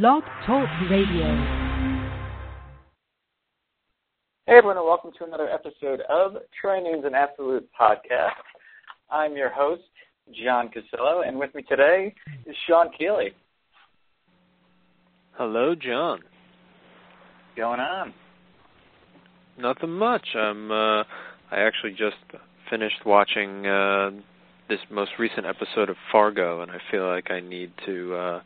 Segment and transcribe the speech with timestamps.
[0.00, 1.24] Blog Talk Radio.
[4.44, 8.32] Hey everyone, and welcome to another episode of Troy Nunes and Absolute Podcast.
[9.08, 9.84] I'm your host,
[10.32, 12.12] John Cassillo, and with me today
[12.44, 13.34] is Sean Keeley.
[15.34, 16.18] Hello, John.
[16.18, 18.12] What's going on?
[19.56, 20.26] Nothing much.
[20.34, 20.72] I'm.
[20.72, 21.04] Uh,
[21.52, 22.16] I actually just
[22.68, 24.10] finished watching uh,
[24.68, 28.40] this most recent episode of Fargo, and I feel like I need to uh,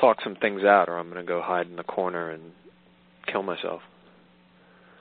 [0.00, 2.52] talk some things out, or I'm going to go hide in the corner and
[3.30, 3.80] kill myself.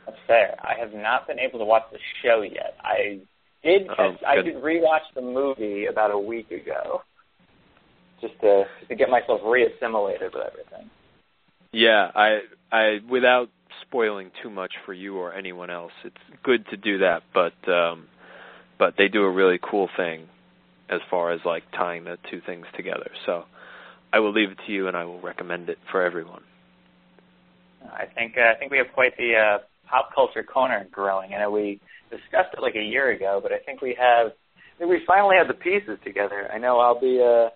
[0.06, 0.56] That's fair.
[0.62, 2.76] I have not been able to watch the show yet.
[2.82, 3.20] I
[3.64, 3.88] did.
[3.98, 4.46] Oh, I good.
[4.46, 7.02] did rewatch the movie about a week ago,
[8.22, 10.90] just to just to get myself reassimilated with everything.
[11.72, 12.40] Yeah, I,
[12.72, 13.50] I, without
[13.82, 18.08] spoiling too much for you or anyone else, it's good to do that, but, um,
[18.80, 20.28] but they do a really cool thing
[20.90, 23.12] as far as like tying the two things together.
[23.26, 23.44] So,
[24.14, 26.44] I will leave it to you, and I will recommend it for everyone.
[27.92, 29.58] I think uh, I think we have quite the uh,
[29.90, 31.34] pop culture corner growing.
[31.34, 31.80] I know we
[32.10, 35.36] discussed it like a year ago, but I think we have I think we finally
[35.38, 36.50] have the pieces together.
[36.54, 37.50] I know I'll be uh,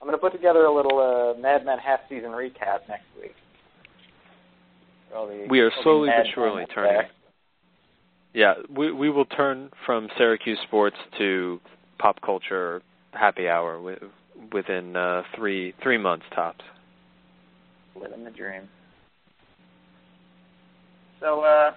[0.00, 3.34] I'm going to put together a little uh, Mad Men half season recap next week.
[5.10, 6.92] The- We are slowly but surely turning.
[6.92, 7.10] there.
[8.34, 11.60] Yeah, we we will turn from Syracuse sports to
[11.98, 13.98] pop culture happy hour wi-
[14.52, 16.64] within uh, three three months tops.
[18.00, 18.68] Living the dream.
[21.20, 21.72] So, uh,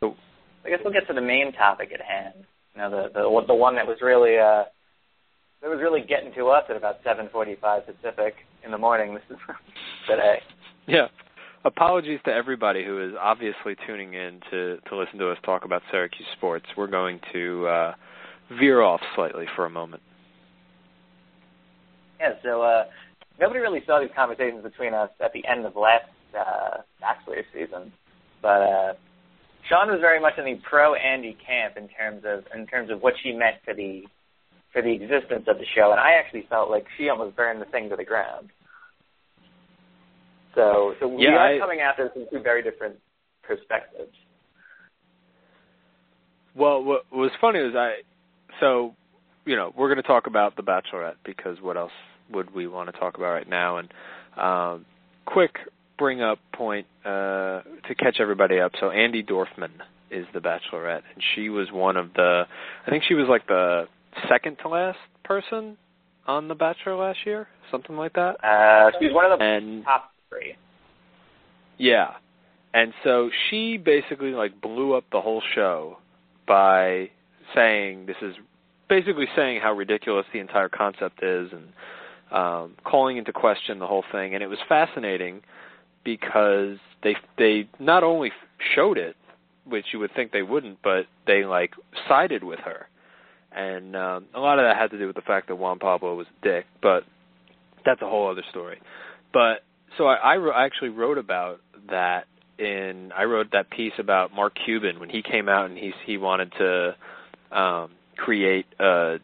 [0.00, 0.16] So-
[0.64, 2.34] I guess we'll get to the main topic at hand.
[2.74, 4.64] You know, the the the one that was really uh,
[5.60, 8.34] that was really getting to us at about 7:45 Pacific
[8.64, 9.14] in the morning.
[9.14, 9.36] This is
[10.08, 10.40] today.
[10.86, 11.08] Yeah.
[11.64, 15.82] Apologies to everybody who is obviously tuning in to to listen to us talk about
[15.90, 16.66] Syracuse sports.
[16.76, 17.94] We're going to uh,
[18.58, 20.02] veer off slightly for a moment.
[22.22, 22.34] Yeah.
[22.42, 22.84] So uh,
[23.40, 26.06] nobody really saw these conversations between us at the end of last
[26.38, 27.92] uh, Bachelor season,
[28.40, 28.92] but uh,
[29.68, 33.02] Sean was very much in the pro Andi camp in terms of in terms of
[33.02, 34.04] what she meant for the
[34.72, 37.66] for the existence of the show, and I actually felt like she almost burned the
[37.66, 38.48] thing to the ground.
[40.54, 42.96] So, so we Yeah, are I- coming at this from two very different
[43.42, 44.14] perspectives.
[46.54, 48.02] Well, what was funny was I,
[48.60, 48.94] so,
[49.44, 51.92] you know, we're going to talk about The Bachelorette because what else
[52.32, 53.78] would we want to talk about right now?
[53.78, 53.88] And
[54.36, 54.86] um,
[55.26, 55.56] quick
[55.98, 58.72] bring up point uh, to catch everybody up.
[58.80, 59.70] So Andi Dorfman
[60.10, 62.44] is The Bachelorette, and she was one of the,
[62.86, 63.84] I think she was like the
[64.28, 65.76] second to last person
[66.26, 68.36] on The Bachelor last year, something like that.
[68.44, 70.56] Uh, she's one of the And top three.
[71.78, 72.12] yeah.
[72.74, 75.98] And so she basically like blew up the whole show
[76.46, 77.10] by
[77.54, 78.34] saying this is
[78.88, 81.68] basically saying how ridiculous the entire concept is and
[82.32, 84.34] um calling into question the whole thing.
[84.34, 85.42] And it was fascinating
[86.04, 88.30] because they they not only
[88.74, 89.16] showed it
[89.64, 91.74] which you would think they wouldn't but they like
[92.08, 92.88] sided with her.
[93.54, 96.14] And um a lot of that had to do with the fact that Juan Pablo
[96.14, 97.04] was a dick but
[97.84, 98.80] that's a whole other story.
[99.32, 99.64] But
[99.98, 102.26] so I, I, actually wrote about that
[102.58, 106.16] in I wrote that piece about Mark Cuban when he came out and he he
[106.16, 106.96] wanted to
[107.50, 109.18] um, create a,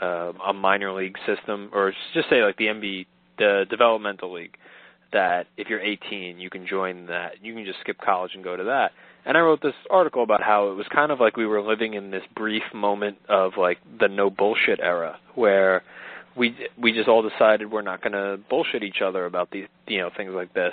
[0.00, 3.06] a a minor league system or just say like the MB
[3.38, 4.56] the developmental league
[5.12, 7.34] that if you're 18, you can join that.
[7.42, 8.90] You can just skip college and go to that.
[9.24, 11.94] And I wrote this article about how it was kind of like we were living
[11.94, 15.82] in this brief moment of like the no bullshit era where
[16.36, 19.98] we we just all decided we're not going to bullshit each other about these you
[19.98, 20.72] know things like this.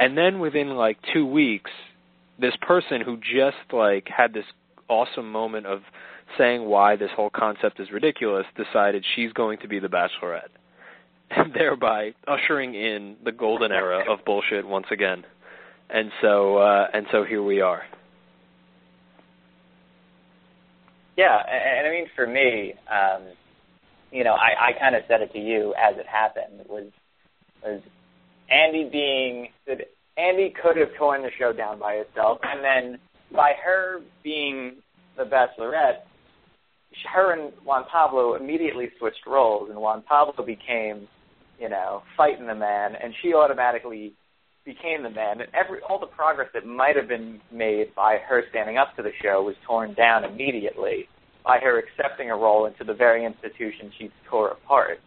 [0.00, 1.70] And then within like 2 weeks
[2.40, 4.46] this person who just like had this
[4.88, 5.82] awesome moment of
[6.38, 10.50] saying why this whole concept is ridiculous decided she's going to be the bachelorette.
[11.30, 15.24] And thereby ushering in the golden era of bullshit once again.
[15.90, 17.82] And so uh, and so here we are.
[21.16, 23.22] Yeah, and I mean for me, um,
[24.12, 26.66] you know, I, I kind of said it to you as it happened.
[26.68, 26.90] Was
[27.64, 27.80] was
[28.52, 29.78] Andi being that
[30.18, 32.98] Andi could have torn the show down by itself, and then
[33.34, 34.76] by her being
[35.16, 36.02] the Bachelorette,
[37.12, 41.08] her and Juan Pablo immediately switched roles, and Juan Pablo became,
[41.58, 44.14] you know, fighting the man, and she automatically
[44.64, 48.42] became the man, and every all the progress that might have been made by her
[48.50, 51.06] standing up to the show was torn down immediately
[51.44, 54.98] by her accepting a role into the very institution she tore apart.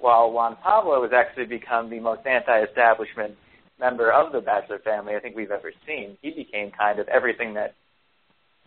[0.00, 3.36] While Juan Pablo has actually become the most anti-establishment
[3.78, 6.16] member of the Bachelor family I think we've ever seen.
[6.20, 7.74] He became kind of everything that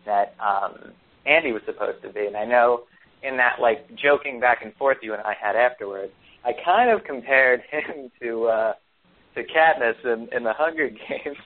[0.05, 0.93] that um,
[1.27, 2.25] Andi was supposed to be.
[2.25, 2.83] And I know
[3.21, 6.11] in that like joking back and forth you and I had afterwards,
[6.43, 8.73] I kind of compared him to uh,
[9.35, 11.37] to Katniss in, in the Hunger Games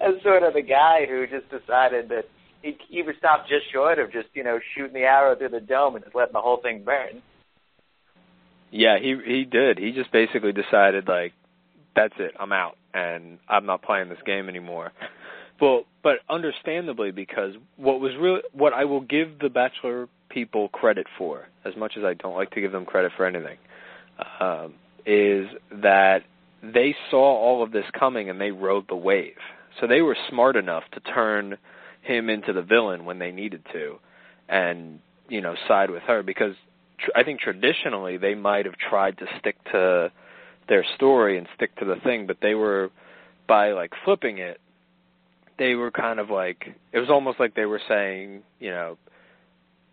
[0.00, 2.24] as sort of the guy who just decided that
[2.62, 5.94] he either stopped just short of just you know shooting the arrow through the dome
[5.94, 7.22] and just letting the whole thing burn.
[8.70, 9.78] Yeah, he he did.
[9.78, 11.32] He just basically decided like
[11.94, 14.92] that's it, I'm out and I'm not playing this game anymore.
[15.60, 21.06] Well, but understandably because what was really what I will give the Bachelor people credit
[21.16, 23.58] for, as much as I don't like to give them credit for anything,
[24.40, 24.74] um,
[25.04, 26.22] is that
[26.62, 29.36] they saw all of this coming and they rode the wave.
[29.80, 31.56] So they were smart enough to turn
[32.02, 33.98] him into the villain when they needed to,
[34.48, 36.54] and you know side with her because
[36.98, 40.12] tr- I think traditionally they might have tried to stick to
[40.68, 42.90] their story and stick to the thing, but they were
[43.46, 44.60] by like flipping it,
[45.58, 48.96] they were kind of like it was almost like they were saying, you know,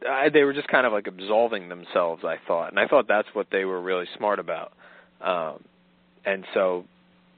[0.07, 2.23] I, they were just kind of like absolving themselves.
[2.23, 4.73] I thought, and I thought that's what they were really smart about.
[5.21, 5.63] Um,
[6.25, 6.85] and so,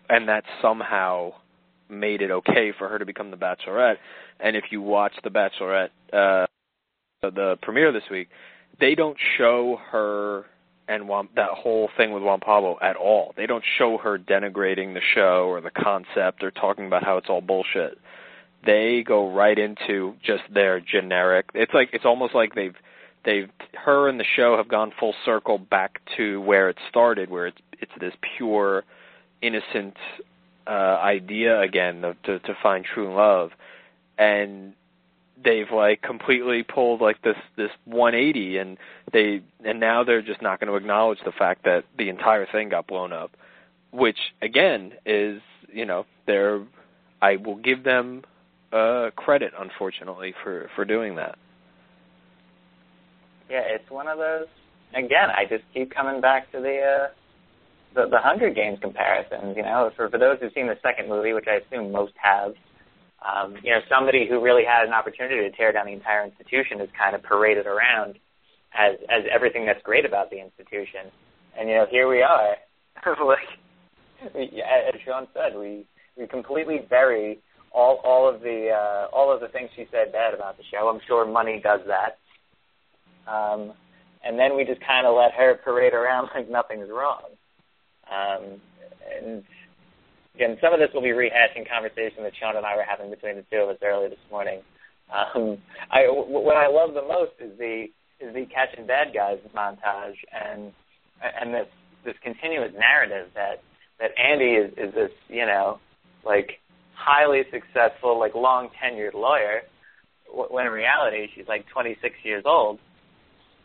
[0.10, 1.34] and that somehow
[1.90, 3.98] made it okay for her to become the Bachelorette.
[4.40, 6.46] And if you watch the Bachelorette, uh,
[7.22, 8.28] the premiere this week,
[8.80, 10.46] they don't show her
[10.88, 13.34] and Juan, that whole thing with Juan Pablo at all.
[13.36, 17.28] They don't show her denigrating the show or the concept or talking about how it's
[17.30, 17.98] all bullshit.
[18.66, 21.46] They go right into just their generic.
[21.54, 22.76] It's like it's almost like they've
[23.24, 27.48] they've her and the show have gone full circle back to where it started, where
[27.48, 28.84] it's it's this pure,
[29.42, 29.96] innocent
[30.66, 33.52] uh, idea again of, to to find true love,
[34.18, 34.74] and
[35.44, 38.78] they've like completely pulled like this this 180 and
[39.14, 42.70] they and now they're just not going to acknowledge the fact that the entire thing
[42.70, 43.32] got blown up
[43.92, 46.64] which again is you know they're
[47.22, 48.24] I will give them
[48.74, 51.38] uh credit unfortunately for for doing that.
[53.50, 54.48] Yeah it's one of those.
[54.94, 57.08] Again I just keep coming back to the uh
[57.96, 61.34] the the Hunger Games comparisons you know for for those who've seen the second movie
[61.34, 62.54] which I assume most have
[63.26, 66.80] um, you know, somebody who really had an opportunity to tear down the entire institution
[66.82, 68.20] is kind of paraded around
[68.78, 71.10] as as everything that's great about the institution.
[71.58, 72.56] And you know, here we are,
[73.26, 73.40] like
[74.24, 77.40] as Sean said, we we completely bury
[77.72, 80.90] all all of the uh, all of the things she said bad about the show.
[80.90, 82.18] I'm sure money does that.
[83.32, 83.74] Um,
[84.24, 87.24] and then we just kind of let her parade around like nothing's wrong.
[88.10, 88.62] Um,
[89.22, 89.44] and
[90.36, 93.36] again, some of this will be rehashing conversation that Sean and I were having between
[93.36, 94.62] the two of us earlier this morning.
[95.12, 95.58] Um,
[95.90, 97.86] I, what I love the most is the
[98.20, 100.74] is the catching bad guys montage and
[101.22, 101.68] and this
[102.04, 103.62] this continuous narrative that
[104.00, 105.80] that Andi is is this you know
[106.26, 106.60] like
[106.98, 109.62] highly successful like long tenured lawyer
[110.50, 112.80] when in reality she's like 26 years old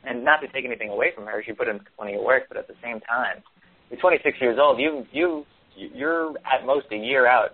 [0.04, 2.56] and not to take anything away from her she put in plenty of work but
[2.56, 3.42] at the same time
[3.90, 5.44] you're 26 years old you you
[5.76, 7.50] you're at most a year out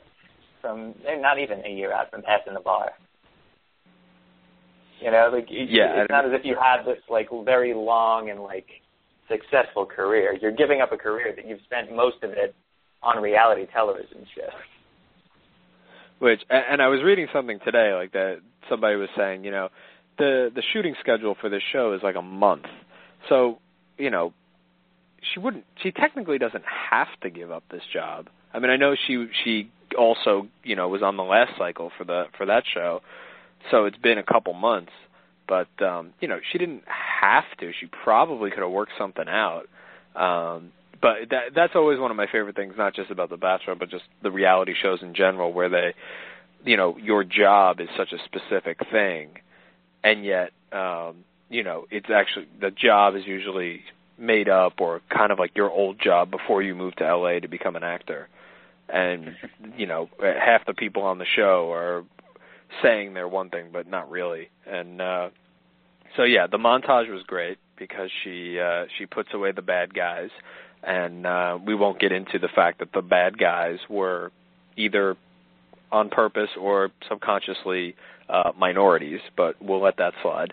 [0.61, 2.91] from not even a year out from passing the bar.
[5.01, 8.41] You know, like yeah, it's not as if you have this like very long and
[8.41, 8.67] like
[9.29, 10.37] successful career.
[10.41, 12.55] You're giving up a career that you've spent most of it
[13.03, 14.51] on reality television shows.
[16.19, 19.69] Which and I was reading something today like that somebody was saying, you know,
[20.19, 22.67] the the shooting schedule for this show is like a month.
[23.29, 23.59] So,
[23.97, 24.33] you know,
[25.33, 28.29] she wouldn't she technically doesn't have to give up this job.
[28.53, 32.05] I mean, I know she she also, you know, was on the last cycle for
[32.05, 33.01] the for that show.
[33.71, 34.93] So it's been a couple months,
[35.47, 37.73] but um, you know, she didn't have to.
[37.79, 39.67] She probably could have worked something out.
[40.17, 43.75] Um but that that's always one of my favorite things not just about the bachelor
[43.75, 45.95] but just the reality shows in general where they
[46.65, 49.31] you know, your job is such a specific thing
[50.05, 53.81] and yet um you know, it's actually the job is usually
[54.19, 57.49] made up or kind of like your old job before you moved to LA to
[57.49, 58.29] become an actor.
[58.89, 59.35] And
[59.77, 62.05] you know, half the people on the show are
[62.83, 64.51] saying they're one thing but not really.
[64.67, 65.31] And uh
[66.17, 70.31] so yeah, the montage was great because she uh she puts away the bad guys
[70.83, 74.31] and uh we won't get into the fact that the bad guys were
[74.77, 75.17] either
[75.91, 77.95] on purpose or subconsciously
[78.29, 80.53] uh minorities, but we'll let that slide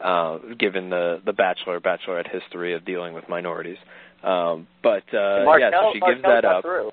[0.00, 3.78] uh, given the the bachelor bachelorette history of dealing with minorities.
[4.22, 6.62] Um, but uh, Marquel, yeah, so she Marquel gives that up.
[6.62, 6.90] Through.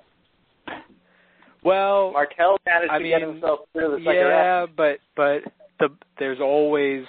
[1.63, 4.75] Well, Marquel managed I to mean, get himself through the second yeah, round.
[4.75, 5.41] but but
[5.79, 7.03] the there's always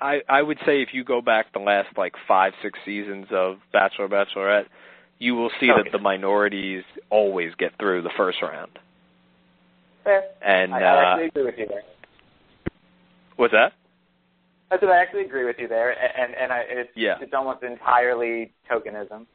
[0.00, 3.56] I I would say if you go back the last like five six seasons of
[3.72, 4.66] Bachelor Bachelorette,
[5.18, 5.82] you will see Okay.
[5.82, 8.78] that the minorities always get through the first round.
[10.04, 10.24] Fair.
[10.44, 11.82] And I, uh, I actually agree with you there.
[13.36, 13.72] what's that?
[14.70, 17.16] I said I actually agree with you there, and and I, it's Yeah.
[17.20, 19.26] it's almost entirely tokenism.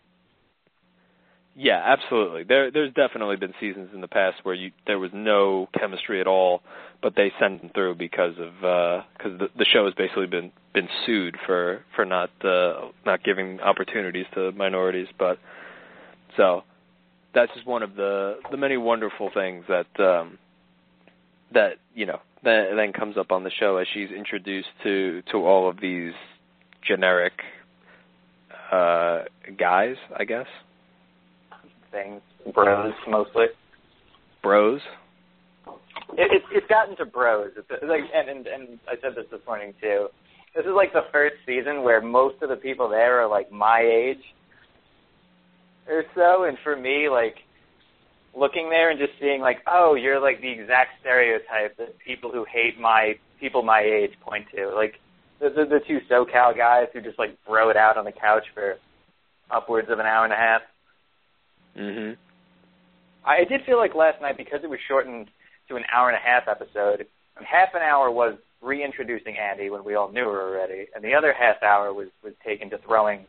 [1.56, 2.44] Yeah, absolutely.
[2.44, 6.28] There there's definitely been seasons in the past where you there was no chemistry at
[6.28, 6.62] all,
[7.02, 8.54] but they sent them through because of
[9.18, 13.60] because the the show has basically been been sued for for not uh not giving
[13.60, 15.40] opportunities to minorities, but
[16.38, 16.64] so
[17.34, 20.38] that's just one of the the many wonderful things that um
[21.54, 25.38] that you know that then comes up on the show as she's introduced to to
[25.46, 26.14] all of these
[26.88, 27.34] generic
[28.72, 29.24] uh
[29.58, 30.48] guys, I guess.
[31.92, 32.22] Things,
[32.54, 33.48] bros mostly.
[34.42, 34.82] Bros.
[36.18, 37.52] It, it's it's gotten to bros.
[37.58, 40.08] It's like, and, and and I said this this morning too.
[40.56, 43.82] This is like the first season where most of the people there are like my
[43.82, 44.22] age
[45.88, 47.36] or so, and for me, like
[48.36, 52.46] looking there and just seeing like, oh, you're like the exact stereotype that people who
[52.52, 54.70] hate my people my age point to.
[54.76, 54.96] Like
[55.40, 58.46] the the, the two SoCal guys who just like bro it out on the couch
[58.54, 58.76] for
[59.50, 60.62] upwards of an hour and a half.
[61.78, 62.18] Mhm.
[63.26, 65.30] I did feel like last night because it was shortened
[65.72, 67.06] to an hour and a half episode.
[67.38, 71.14] and Half an hour was reintroducing Andi when we all knew her already, and the
[71.16, 73.26] other half hour was was taken to throwing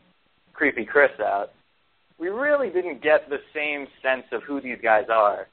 [0.53, 1.51] creepy Chris out.
[2.19, 5.47] We really didn't get the same sense of who these guys are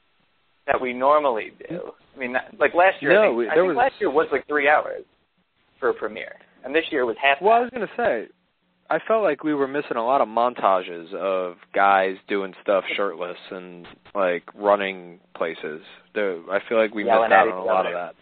[0.67, 1.91] that we normally do.
[2.15, 4.27] I mean, like last year, I No, think, we- I think was- last year was
[4.31, 5.03] like three hours
[5.79, 7.41] for a premiere, and this year was half.
[7.41, 8.27] Well, I was gonna say,
[8.91, 13.37] I felt like we were missing a lot of montages of guys doing stuff shirtless
[13.49, 15.81] and like running places.
[16.13, 18.15] There, I feel like we Yelling missed out on a lot of that.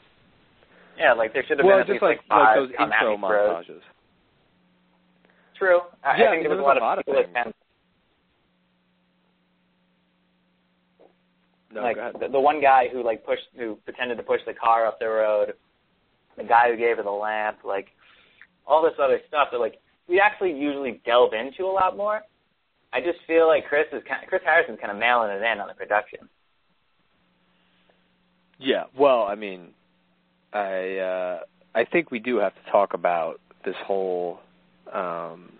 [0.98, 2.78] yeah, like there should have Well, been at just least like like five like those
[2.78, 3.66] come at intro me bros.
[3.66, 3.82] montages.
[5.58, 5.80] True.
[6.04, 7.34] I, Yeah, I think there was, was a lot of people things.
[7.34, 7.54] that
[11.74, 12.16] No, like go ahead.
[12.20, 15.08] the, the one guy who like pushed who pretended to push the car up the
[15.08, 15.54] road,
[16.38, 17.88] the guy who gave her the lamp, like
[18.66, 22.22] all this other stuff that like we actually usually delve into a lot more.
[22.92, 25.68] I just feel like Chris is kind Chris Harrison's kind of mailing it in on
[25.68, 26.28] the production.
[28.60, 29.70] Yeah, well, I mean,
[30.52, 31.40] I uh
[31.76, 34.40] I think we do have to talk about this whole
[34.92, 35.52] um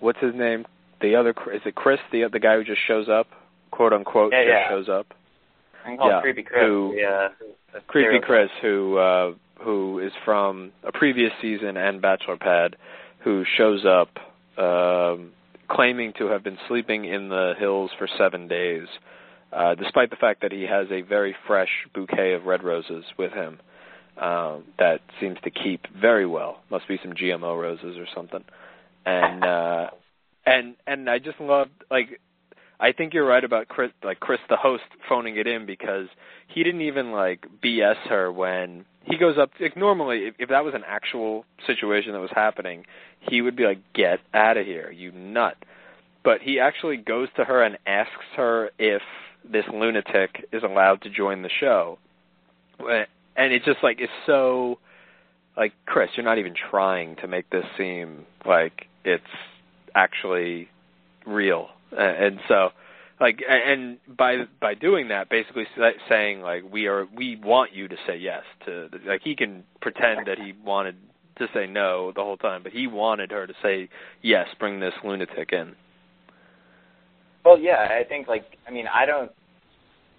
[0.00, 0.66] what's his name?
[1.00, 3.26] The other is it Chris, the the guy who just shows up,
[3.70, 4.68] quote unquote, Yeah, just yeah.
[4.68, 5.06] shows up.
[5.84, 6.62] I can call Yeah, Creepy Chris.
[6.62, 7.28] who- uh,
[7.86, 12.76] Creepy Chris, who uh, who is from a previous season and Bachelor Pad,
[13.28, 14.08] who shows up
[14.56, 15.32] um,
[15.68, 18.86] claiming to have been sleeping in the hills for seven days,
[19.52, 23.30] uh, despite the fact that he has a very fresh bouquet of red roses with
[23.32, 23.60] him
[24.16, 26.62] um, that seems to keep very well.
[26.70, 28.44] Must be some GMO roses or something.
[29.04, 29.90] And uh,
[30.46, 32.20] and and I just love like
[32.80, 36.06] I think you're right about Chris, like Chris, the host, phoning it in because
[36.46, 39.50] he didn't even like BS her when he goes up.
[39.60, 42.84] Like normally, if, if that was an actual situation that was happening,
[43.20, 45.56] he would be like, "Get out of here, you nut!"
[46.24, 49.02] But he actually goes to her and asks her if
[49.50, 51.98] this lunatic is allowed to join the show,
[52.78, 54.78] and it's just like it's so
[55.56, 59.24] like Chris, you're not even trying to make this seem like it's
[59.94, 60.68] actually
[61.26, 62.70] real and so
[63.20, 67.88] like and by by doing that basically sa- saying like we are we want you
[67.88, 70.96] to say yes to like he can pretend that he wanted
[71.38, 73.88] to say no the whole time, but he wanted her to say
[74.22, 75.74] yes, bring this lunatic in.
[77.44, 79.30] Well, yeah, I think like I mean I don't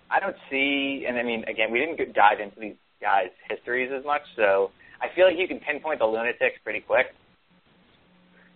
[0.10, 4.04] I don't see, and I mean again we didn't dive into these guys' histories as
[4.06, 7.08] much, so I feel like you can pinpoint the lunatics pretty quick.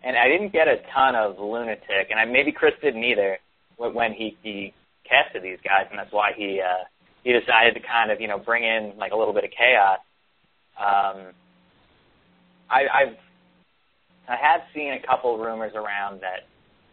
[0.05, 3.37] And I didn't get a ton of lunatic, and I, maybe Chris didn't either
[3.77, 4.73] when he he
[5.07, 6.83] casted these guys, and that's why he uh,
[7.23, 9.99] he decided to kind of you know bring in like a little bit of chaos.
[10.79, 11.33] Um,
[12.69, 13.17] I, I've
[14.27, 16.47] I have seen a couple rumors around that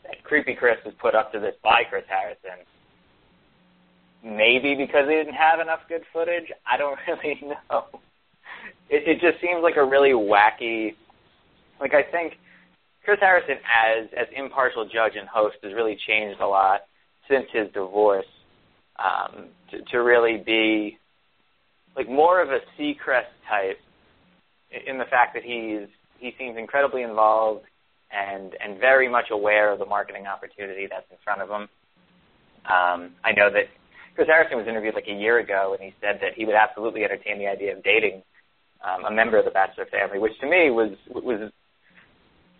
[0.05, 2.65] that Creepy Chris was put up to this by Chris Harrison.
[4.23, 6.53] Maybe because they didn't have enough good footage.
[6.67, 7.85] I don't really know.
[8.91, 10.95] It, it just seems like a really wacky.
[11.81, 12.35] Like I think
[13.11, 16.83] Chris Harrison as as impartial judge and host has really changed a lot
[17.29, 18.27] since his divorce.
[19.01, 20.97] Um, to, to really be
[21.97, 23.79] like more of a Seacrest type
[24.87, 25.89] in the fact that he's
[26.21, 27.65] he seems incredibly involved
[28.13, 31.63] and and very much aware of the marketing opportunity that's in front of him.
[32.71, 33.65] Um, I know that
[34.15, 37.03] Chris Harrison was interviewed like a year ago, and he said that he would absolutely
[37.03, 38.23] entertain the idea of dating
[38.87, 41.51] um, a member of the Bachelor family, which to me was was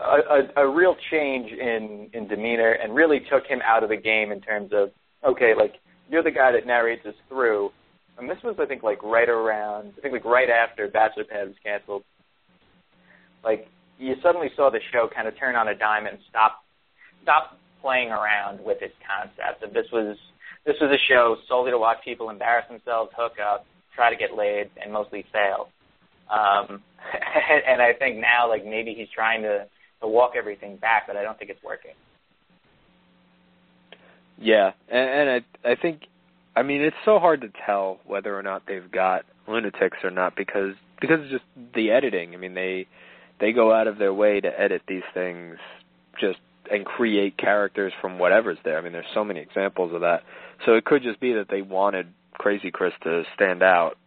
[0.01, 4.33] a, a, real change in in demeanor and really took him out of the game
[4.33, 4.91] in terms of
[5.25, 5.75] okay, like
[6.11, 7.71] you're the guy that narrates us through.
[8.19, 11.49] And this was, I think, like right around, I think, like right after Bachelor Pad
[11.49, 12.05] was canceled.
[13.43, 16.63] Like you suddenly saw the show kind of turn on a dime and stop,
[17.23, 19.63] stop playing around with its concept.
[19.63, 20.17] That this was,
[20.67, 23.65] this was a show solely to watch people embarrass themselves, hook up,
[23.95, 25.69] try to get laid, and mostly fail.
[26.29, 26.83] Um,
[27.51, 29.67] and, and I think now, like maybe he's trying to
[30.01, 31.93] to walk everything back, but I don't think it's working.
[34.41, 35.31] Yeah, and, and
[35.65, 36.03] I I think
[36.57, 40.35] I mean it's so hard to tell whether or not they've got lunatics or not
[40.35, 42.35] because because it's just the editing.
[42.35, 42.87] I mean they
[43.39, 45.59] they go out of their way to edit these things
[46.19, 46.39] just
[46.73, 48.79] and create characters from whatever's there.
[48.79, 50.23] I mean there's so many examples of that.
[50.65, 53.99] So it could just be that they wanted Crazy Chris to stand out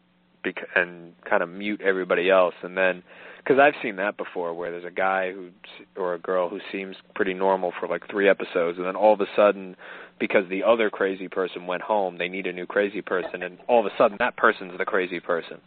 [0.43, 3.03] bec- and kind of mute everybody else and then
[3.43, 5.49] because I've seen that before, where there's a guy who
[5.97, 9.21] or a girl who seems pretty normal for like three episodes, and then all of
[9.21, 9.75] a sudden,
[10.19, 13.79] because the other crazy person went home, they need a new crazy person, and all
[13.79, 15.57] of a sudden that person's the crazy person.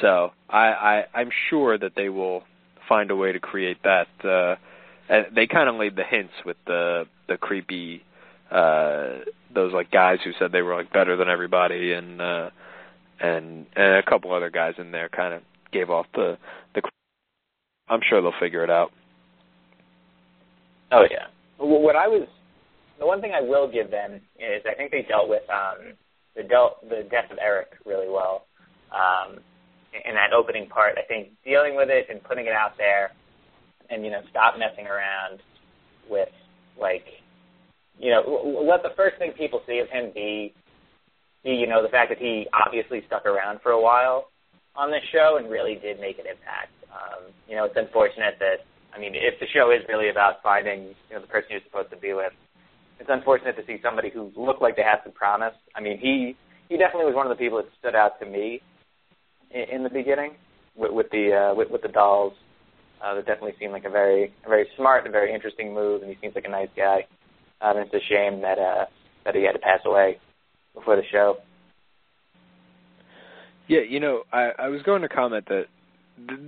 [0.00, 2.44] So I, I I'm sure that they will
[2.88, 4.08] find a way to create that.
[4.24, 4.56] Uh,
[5.34, 8.02] they kind of laid the hints with the the creepy
[8.50, 9.18] uh
[9.54, 12.48] those like guys who said they were like better than everybody and uh
[13.20, 16.38] and and a couple other guys in there kind of gave off the
[16.74, 16.80] the
[17.90, 18.90] I'm sure they'll figure it out.
[20.92, 21.26] Oh yeah.
[21.58, 22.26] What I was,
[22.98, 25.94] the one thing I will give them is I think they dealt with um,
[26.36, 28.46] the dealt the death of Eric really well.
[28.92, 29.38] Um,
[29.92, 33.10] in that opening part, I think dealing with it and putting it out there,
[33.90, 35.40] and you know, stop messing around
[36.08, 36.28] with
[36.80, 37.04] like,
[37.98, 40.54] you know, let the first thing people see of him be,
[41.42, 44.28] be you know, the fact that he obviously stuck around for a while
[44.76, 46.70] on this show and really did make an impact.
[46.92, 50.94] Um, you know, it's unfortunate that I mean, if the show is really about finding
[51.08, 52.32] you know the person you're supposed to be with,
[52.98, 55.54] it's unfortunate to see somebody who looked like they had some promise.
[55.74, 56.36] I mean, he
[56.68, 58.60] he definitely was one of the people that stood out to me
[59.50, 60.34] in, in the beginning
[60.76, 62.34] with, with the uh, with, with the dolls.
[63.00, 66.10] Uh, that definitely seemed like a very a very smart and very interesting move, and
[66.10, 67.06] he seems like a nice guy.
[67.60, 68.86] Um, and it's a shame that uh,
[69.24, 70.18] that he had to pass away
[70.74, 71.36] before the show.
[73.68, 75.66] Yeah, you know, I, I was going to comment that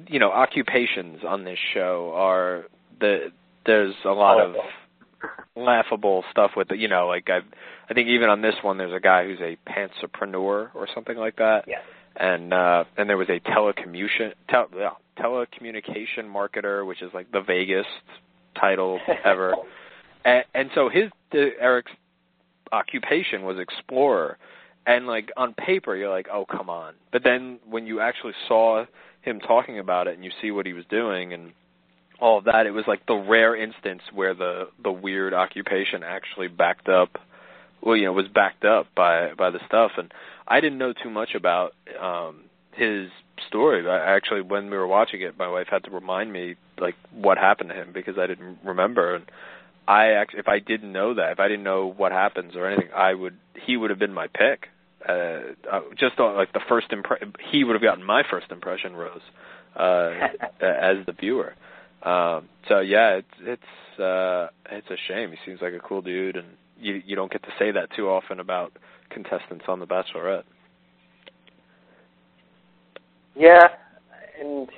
[0.08, 2.64] you know occupations on this show are
[3.00, 3.32] the
[3.66, 4.54] there's a lot of
[5.56, 6.78] laughable stuff with it.
[6.78, 7.40] You know, like I
[7.88, 11.36] I think even on this one there's a guy who's a pantsapreneur or something like
[11.36, 11.64] that.
[11.66, 11.80] Yeah.
[12.16, 17.40] And uh and there was a telecommunication tel, yeah, telecommunication marketer, which is like the
[17.40, 17.86] vaguest
[18.58, 19.54] title ever.
[20.24, 21.92] and, and so his the, Eric's
[22.72, 24.38] occupation was explorer.
[24.86, 28.86] And like on paper you're like, "Oh, come on." But then when you actually saw
[29.22, 31.52] him talking about it and you see what he was doing and
[32.20, 36.48] all of that, it was like the rare instance where the the weird occupation actually
[36.48, 37.18] backed up
[37.82, 39.92] well, you know, was backed up by by the stuff.
[39.96, 40.12] And
[40.46, 43.08] I didn't know too much about um his
[43.48, 43.88] story.
[43.88, 47.38] I actually when we were watching it, my wife had to remind me like what
[47.38, 49.14] happened to him because I didn't remember.
[49.14, 49.24] And
[49.88, 52.92] I actually if I didn't know that, if I didn't know what happens or anything,
[52.94, 54.68] I would he would have been my pick
[55.08, 55.12] uh,
[55.70, 59.20] uh, just on, like the first impression, he would have gotten my first impression, Rose,
[59.76, 60.10] uh,
[60.60, 61.54] as the viewer.
[62.02, 65.30] Um, so yeah, it's it's uh, it's a shame.
[65.30, 68.08] He seems like a cool dude, and you you don't get to say that too
[68.08, 68.72] often about
[69.10, 70.44] contestants on The Bachelorette.
[73.36, 73.68] Yeah,
[74.40, 74.68] and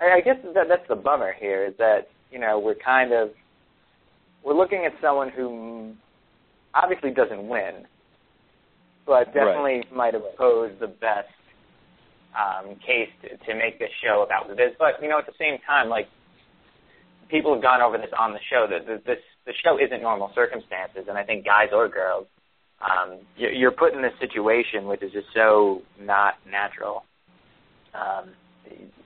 [0.00, 3.30] I guess that that's the bummer here is that you know we're kind of
[4.44, 5.94] we're looking at someone who
[6.74, 7.86] obviously doesn't win,
[9.06, 9.94] but definitely right.
[9.94, 11.30] might have posed the best
[12.36, 14.74] um, case to, to make this show about this.
[14.78, 16.08] But you know, at the same time, like
[17.30, 21.06] people have gone over this on the show that this the show isn't normal circumstances,
[21.08, 22.26] and I think guys or girls,
[22.82, 27.04] um, you're put in this situation which is just so not natural.
[27.94, 28.34] Um,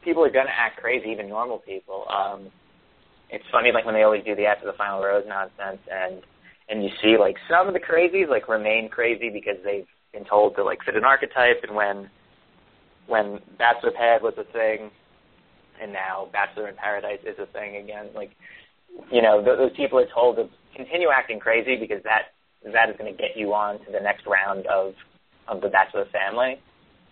[0.03, 2.07] people are gonna act crazy, even normal people.
[2.09, 2.51] Um,
[3.29, 6.23] it's funny, like when they always do the after the final rose nonsense, and
[6.71, 10.55] and you see like some of the crazies like remain crazy because they've been told
[10.57, 12.09] to like fit an archetype, and when
[13.07, 14.91] when Bachelor Pad was a thing,
[15.83, 18.31] and now Bachelor in Paradise is a thing again, like
[19.11, 22.33] you know th- those people are told to continue acting crazy because that
[22.73, 24.95] that is going to get you on to the next round of
[25.49, 26.61] of the Bachelor family.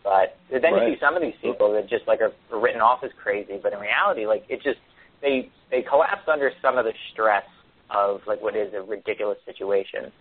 [0.05, 0.88] But then right.
[0.88, 3.73] you see some of these people that just like are written off as crazy, but
[3.73, 4.79] in reality, like it just
[5.21, 7.44] they they collapse under some of the stress
[7.90, 10.12] of like what is a ridiculous situation.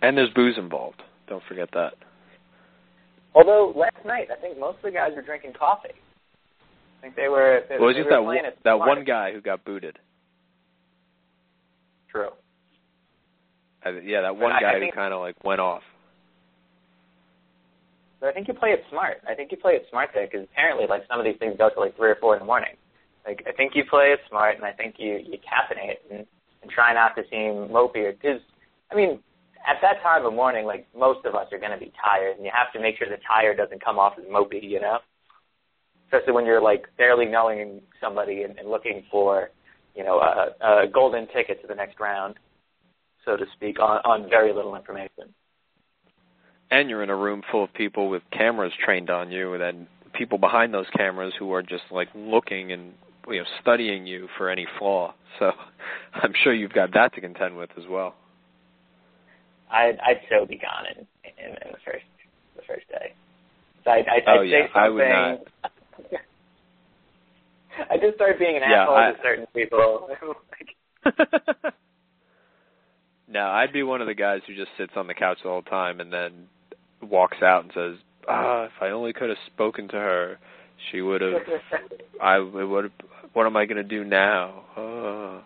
[0.00, 1.02] And there's booze involved.
[1.28, 1.94] Don't forget that.
[3.34, 5.94] Although last night, I think most of the guys were drinking coffee.
[6.98, 7.62] I think they were.
[7.68, 9.98] They, well, it was just that one, that one guy who got booted.
[12.10, 12.28] True.
[13.84, 15.82] I, yeah, that But one I- I guy who kind of like went off.
[18.20, 19.16] But I think you play it smart.
[19.28, 21.70] I think you play it smart there because apparently, like some of these things go
[21.70, 22.74] to like three or four in the morning.
[23.26, 26.26] Like I think you play it smart, and I think you you caffeinate and,
[26.62, 28.10] and try not to seem mopey.
[28.10, 28.40] Because
[28.90, 29.20] I mean,
[29.66, 32.44] at that time of morning, like most of us are going to be tired, and
[32.44, 34.98] you have to make sure the tire doesn't come off as mopey, you know.
[36.06, 39.50] Especially when you're like barely knowing somebody and, and looking for,
[39.94, 42.34] you know, a, a golden ticket to the next round,
[43.24, 45.32] so to speak, on, on very little information.
[46.70, 49.86] And you're in a room full of people with cameras trained on you, and then
[50.12, 52.92] people behind those cameras who are just like looking and
[53.28, 55.14] you know studying you for any flaw.
[55.38, 55.52] So
[56.14, 58.14] I'm sure you've got that to contend with as well.
[59.70, 61.06] I'd I'd so be gone in,
[61.42, 62.04] in, in the first
[62.56, 63.12] the first day.
[63.84, 66.18] So I'd, I'd, Oh, I'd yeah, say I would something.
[67.90, 70.08] I just start being an Yeah, asshole I- to certain people.
[73.28, 75.62] no, I'd be one of the guys who just sits on the couch the whole
[75.62, 76.46] time and then
[77.00, 77.94] walks out and says,
[78.28, 80.38] "Ah, if I only could have spoken to her,
[80.90, 81.34] she would have.
[82.20, 82.92] I would.
[83.32, 85.42] What am I going to do now?" Oh.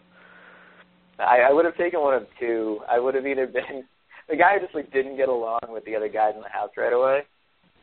[1.19, 2.81] I, I would have taken one of two.
[2.91, 3.85] I would have either been
[4.29, 6.71] the guy who just like didn't get along with the other guys in the house
[6.77, 7.23] right away,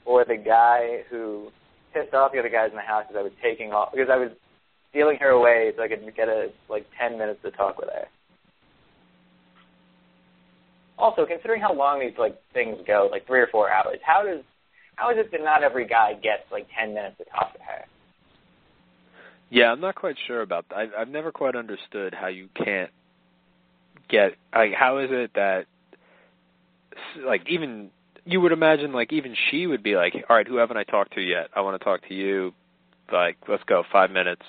[0.05, 1.49] or the guy who
[1.93, 4.17] pissed off the other guys in the house because I was taking off because I
[4.17, 4.31] was
[4.89, 8.07] stealing her away so I could get a like ten minutes to talk with her.
[10.97, 14.43] Also, considering how long these like things go, like three or four hours, how does
[14.95, 17.85] how is it that not every guy gets like ten minutes to talk to her?
[19.49, 20.77] Yeah, I'm not quite sure about that.
[20.77, 22.89] I've, I've never quite understood how you can't
[24.09, 25.65] get like how is it that
[27.25, 27.89] like even
[28.25, 31.13] you would imagine like even she would be like, all right, who haven't I talked
[31.15, 31.49] to yet?
[31.55, 32.53] I want to talk to you.
[33.11, 34.43] Like, let's go, five minutes.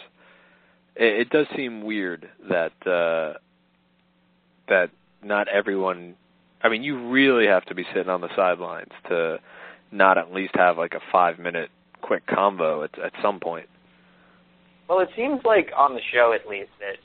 [0.95, 3.39] It, it does seem weird that uh
[4.69, 4.91] that
[5.23, 6.15] not everyone.
[6.63, 9.39] I mean, you really have to be sitting on the sidelines to
[9.95, 11.71] not at least have like a five minute
[12.03, 13.69] quick convo at at some point.
[14.89, 17.01] Well, it seems like on the show, at least, that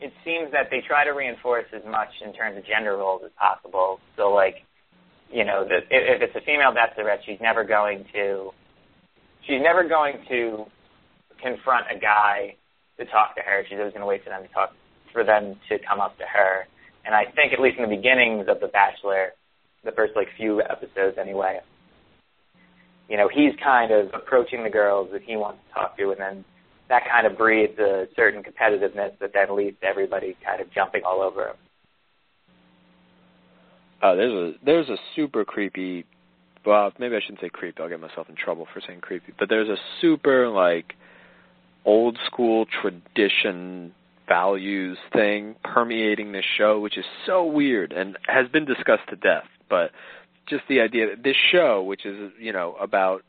[0.00, 3.32] it seems that they try to reinforce as much in terms of gender roles as
[3.38, 3.98] possible.
[4.16, 4.62] So, like,
[5.32, 8.50] you know, if, if it's a female bachelorette, she's never going to,
[9.46, 10.66] she's never going to
[11.42, 12.54] confront a guy
[12.98, 13.64] to talk to her.
[13.68, 14.70] She's always going to wait for them to talk,
[15.12, 16.66] for them to come up to her.
[17.04, 19.34] And I think, at least in the beginnings of The Bachelor,
[19.84, 21.60] the first like few episodes anyway,
[23.08, 26.20] you know, he's kind of approaching the girls that he wants to talk to, and
[26.20, 26.44] then
[26.88, 31.02] that kind of breeds a certain competitiveness that then leads to everybody kind of jumping
[31.04, 31.56] all over him.
[34.02, 36.04] Uh, there's a there's a super creepy.
[36.66, 37.82] Well, maybe I shouldn't say creepy.
[37.82, 39.32] I'll get myself in trouble for saying creepy.
[39.38, 40.94] But there's a super like
[41.84, 43.92] old school tradition
[44.28, 49.44] values thing permeating this show, which is so weird and has been discussed to death.
[49.72, 49.90] But
[50.46, 53.22] just the idea that this show, which is you know about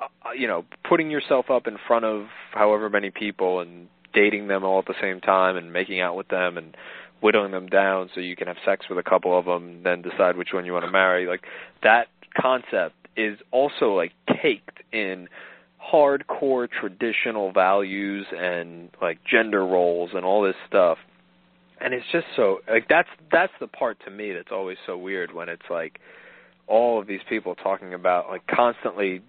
[0.00, 4.64] uh, you know putting yourself up in front of however many people and dating them
[4.64, 6.74] all at the same time and making out with them and
[7.20, 10.38] whittling them down so you can have sex with a couple of them then decide
[10.38, 11.42] which one you want to marry like
[11.82, 12.06] that
[12.40, 15.28] concept is also like caked in
[15.92, 20.98] hardcore traditional values and like gender roles and all this stuff
[21.86, 25.32] and it's just so like that's that's the part to me that's always so weird
[25.32, 26.00] when it's like
[26.66, 29.22] all of these people talking about like constantly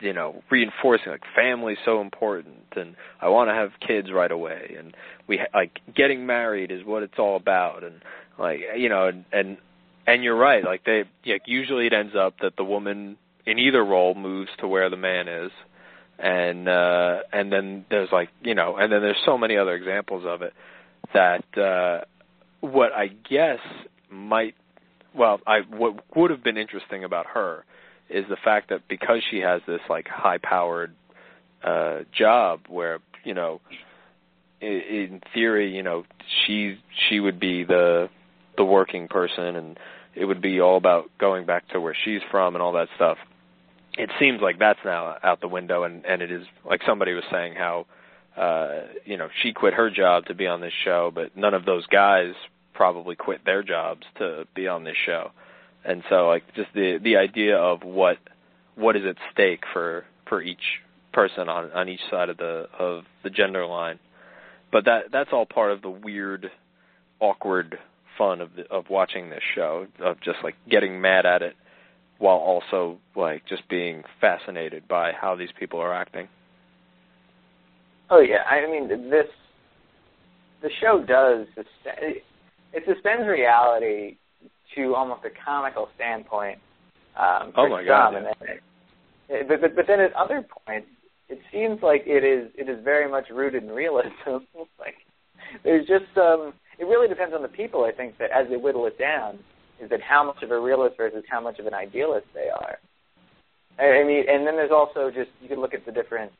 [0.00, 4.74] you know reinforcing like family's so important and I want to have kids right away
[4.76, 4.96] and
[5.28, 8.02] we like getting married is what it's all about and
[8.36, 9.56] like you know and and,
[10.04, 13.84] and you're right like they like usually it ends up that the woman in either
[13.84, 15.52] role moves to where the man is
[16.18, 20.24] and uh and then there's like you know and then there's so many other examples
[20.26, 20.52] of it
[21.14, 22.04] that uh
[22.60, 23.58] what I guess
[24.10, 24.54] might
[25.14, 27.64] well I what would have been interesting about her
[28.08, 30.94] is the fact that because she has this like high powered
[31.62, 33.60] uh job where you know
[34.60, 36.04] in theory you know
[36.46, 38.08] she she would be the
[38.56, 39.78] the working person and
[40.14, 43.16] it would be all about going back to where she's from and all that stuff.
[43.96, 47.24] It seems like that's now out the window and and it is like somebody was
[47.30, 47.86] saying how
[48.36, 51.64] uh you know she quit her job to be on this show but none of
[51.64, 52.32] those guys
[52.74, 55.30] probably quit their jobs to be on this show
[55.84, 58.18] and so like just the the idea of what
[58.74, 60.80] what is at stake for for each
[61.12, 63.98] person on on each side of the of the gender line
[64.70, 66.50] but that that's all part of the weird
[67.20, 67.78] awkward
[68.18, 71.54] fun of the, of watching this show of just like getting mad at it
[72.18, 76.28] while also like just being fascinated by how these people are acting.
[78.12, 79.26] Oh yeah, I mean this
[80.60, 81.46] the show does
[82.72, 84.18] it suspends reality
[84.76, 86.58] to almost a comical standpoint.
[87.18, 88.14] Um, oh my god!
[88.14, 90.88] And then, but, but but then at other points,
[91.30, 94.12] it seems like it is it is very much rooted in realism.
[94.78, 95.00] like
[95.64, 97.84] there's just um, it really depends on the people.
[97.84, 99.38] I think that as they whittle it down,
[99.82, 102.78] is that how much of a realist versus how much of an idealist they are.
[103.78, 106.30] I mean, and then there's also just you can look at the different,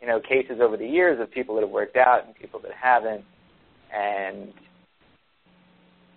[0.00, 2.72] you know, cases over the years of people that have worked out and people that
[2.72, 3.24] haven't,
[3.94, 4.52] and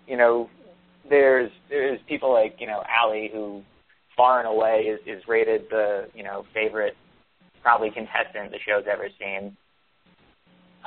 [0.06, 0.48] you know,
[1.08, 3.62] there's there's people like you know Ali who
[4.16, 6.96] far and away is is rated the you know favorite
[7.62, 9.56] probably contestant the show's ever seen.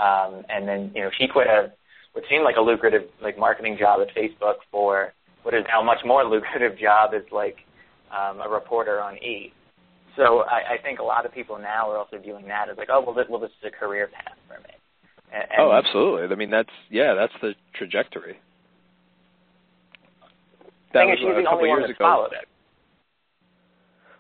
[0.02, 1.72] Um, and then you know she quit a
[2.14, 5.84] what seemed like a lucrative like marketing job at Facebook for what is now a
[5.84, 7.58] much more lucrative job as like
[8.12, 9.54] um, a reporter on E.
[10.16, 12.90] So I, I think a lot of people now are also viewing that as like,
[12.92, 14.74] oh well, this, well, this is a career path for me.
[15.34, 16.34] And, oh, absolutely.
[16.34, 18.38] I mean, that's yeah, that's the trajectory.
[20.94, 22.48] That was she's uh, the only one that followed it.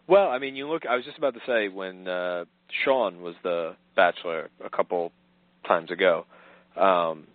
[0.07, 0.85] Well, I mean, you look.
[0.85, 2.45] I was just about to say when uh,
[2.83, 5.11] Sean was the Bachelor a couple
[5.67, 6.25] times ago.
[6.75, 7.27] Um,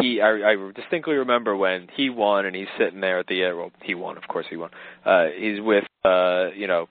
[0.00, 3.56] he I, I distinctly remember when he won and he's sitting there at the end.
[3.56, 4.70] Well, he won, of course, he won.
[5.04, 6.88] Uh, he's with uh, you know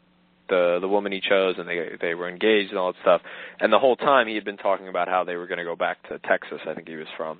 [0.49, 3.21] the the woman he chose, and they they were engaged and all that stuff.
[3.59, 5.75] And the whole time he had been talking about how they were going to go
[5.75, 6.59] back to Texas.
[6.67, 7.39] I think he was from.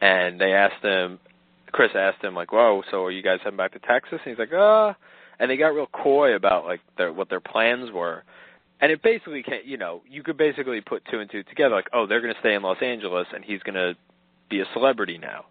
[0.00, 1.18] And they asked him,
[1.72, 4.38] Chris asked him like, "Whoa, so are you guys heading back to Texas?" And he's
[4.38, 4.94] like, "Uh,"
[5.38, 8.24] and they got real coy about like their what their plans were.
[8.80, 11.90] And it basically, can, you know, you could basically put two and two together, like,
[11.92, 13.94] oh, they're going to stay in Los Angeles, and he's going to
[14.48, 15.44] be a celebrity now,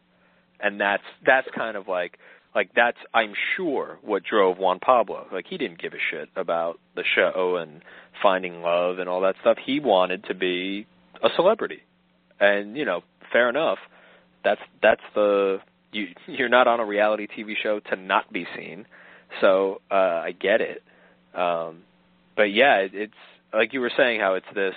[0.60, 2.18] and that's that's kind of like
[2.56, 5.28] like that's I'm sure what drove Juan Pablo.
[5.32, 7.82] Like he didn't give a shit about the show and
[8.22, 9.58] finding love and all that stuff.
[9.64, 10.88] He wanted to be
[11.24, 11.82] a celebrity,
[12.40, 13.78] and you know, fair enough.
[14.44, 15.60] That's that's the
[15.92, 18.86] you you're not on a reality TV show to not be seen.
[19.42, 20.84] So uh I get it.
[21.36, 21.84] Um
[22.36, 23.14] but yeah, it, it's
[23.54, 24.76] like you were saying how it's this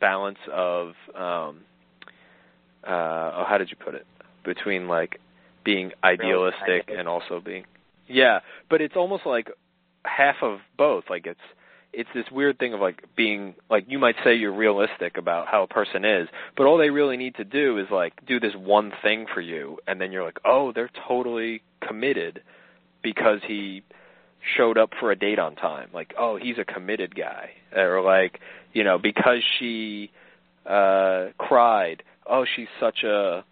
[0.00, 1.60] balance of um
[2.86, 4.06] uh oh how did you put it
[4.44, 5.20] between like
[5.64, 7.64] being idealistic and also being
[8.08, 9.50] yeah but it's almost like
[10.04, 11.40] half of both like it's
[11.92, 15.62] it's this weird thing of like being like you might say you're realistic about how
[15.62, 18.92] a person is but all they really need to do is like do this one
[19.02, 22.42] thing for you and then you're like oh they're totally committed
[23.02, 23.82] because he
[24.56, 25.88] showed up for a date on time.
[25.92, 27.50] Like oh he's a committed guy.
[27.74, 28.40] Or like
[28.72, 30.10] you know because she
[30.66, 32.02] uh cried.
[32.26, 33.44] Oh, she's such a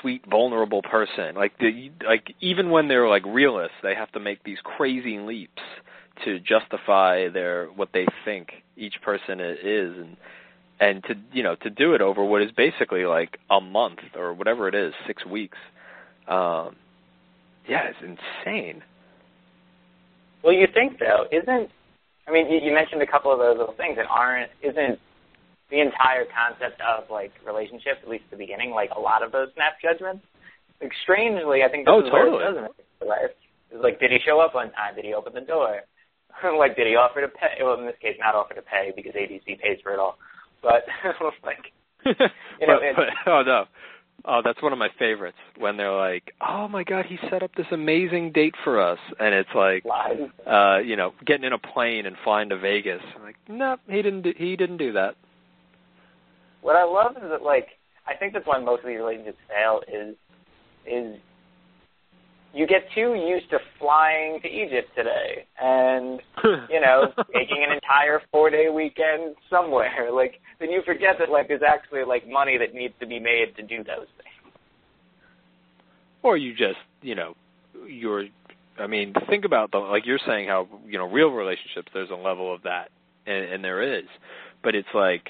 [0.00, 1.34] sweet, vulnerable person.
[1.34, 5.62] Like the like even when they're like realists, they have to make these crazy leaps
[6.24, 10.16] to justify their what they think each person is and
[10.80, 14.32] and to you know to do it over what is basically like a month or
[14.34, 15.58] whatever it is, six weeks.
[16.28, 16.76] Um,
[17.68, 18.82] yeah, it's insane.
[20.42, 21.70] Well, you think though, isn't?
[22.28, 24.50] I mean, you, you mentioned a couple of those little things that aren't.
[24.62, 24.98] Isn't
[25.70, 29.48] the entire concept of like relationships, at least the beginning, like a lot of those
[29.54, 30.24] snap judgments.
[30.80, 32.38] Like strangely, I think this oh, is totally.
[32.38, 33.34] where it doesn't make
[33.72, 34.94] It's like, did he show up on time?
[34.94, 35.82] Did he open the door?
[36.58, 37.62] like, did he offer to pay?
[37.62, 40.18] Well, in this case, not offer to pay because ABC pays for it all.
[40.62, 40.84] But
[41.44, 41.72] like,
[42.04, 43.64] you know, but, but, oh no,
[44.24, 47.54] Oh, that's one of my favorites when they're like, "Oh my god, he set up
[47.54, 49.84] this amazing date for us." And it's like
[50.46, 53.02] uh, you know, getting in a plane and flying to Vegas.
[53.14, 55.16] I'm like, "No, he didn't do, he didn't do that."
[56.66, 57.68] What I love is that like
[58.08, 60.16] I think that's why most of these relationships fail is
[60.84, 61.16] is
[62.52, 66.20] you get too used to flying to Egypt today and
[66.68, 71.46] you know taking an entire four day weekend somewhere like then you forget that like
[71.46, 74.26] there's actually like money that needs to be made to do those things
[76.26, 77.34] or you just, you know,
[77.86, 78.24] you're
[78.76, 82.16] I mean, think about the like you're saying how, you know, real relationships there's a
[82.16, 82.90] level of that
[83.24, 84.06] and, and there is.
[84.64, 85.28] But it's like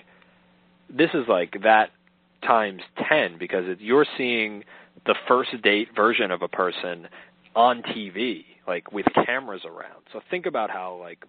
[0.89, 1.91] this is like that
[2.43, 4.65] times 10 because it, you're seeing
[5.05, 7.09] the first date version of a person
[7.55, 10.03] on TV, like with cameras around.
[10.13, 11.25] So think about how like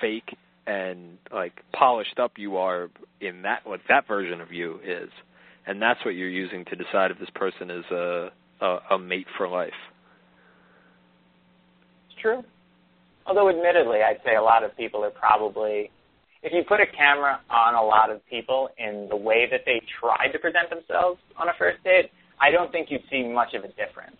[0.00, 0.36] fake
[0.66, 5.10] and like polished up you are in that what that version of you is.
[5.66, 9.26] And that's what you're using to decide if this person is a a, a mate
[9.38, 9.72] for life.
[12.10, 12.44] it's true
[13.26, 15.90] although admittedly I'd say a lot of people are probably
[16.42, 19.82] if you put a camera on a lot of people in the way that they
[20.00, 23.64] tried to present themselves on a first date, I don't think you'd see much of
[23.64, 24.16] a difference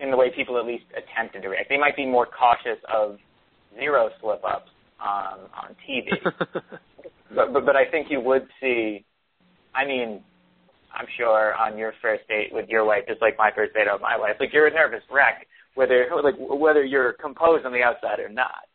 [0.00, 1.68] in the way people at least attempted to react.
[1.68, 3.18] They might be more cautious of
[3.78, 6.08] zero slip ups um, on on TV.
[7.34, 9.04] but, but but I think you would see
[9.74, 10.22] I mean,
[10.94, 14.02] I'm sure on your first date with your wife, just like my first date with
[14.02, 18.20] my wife, like you're a nervous wreck, whether like whether you're composed on the outside
[18.20, 18.68] or not.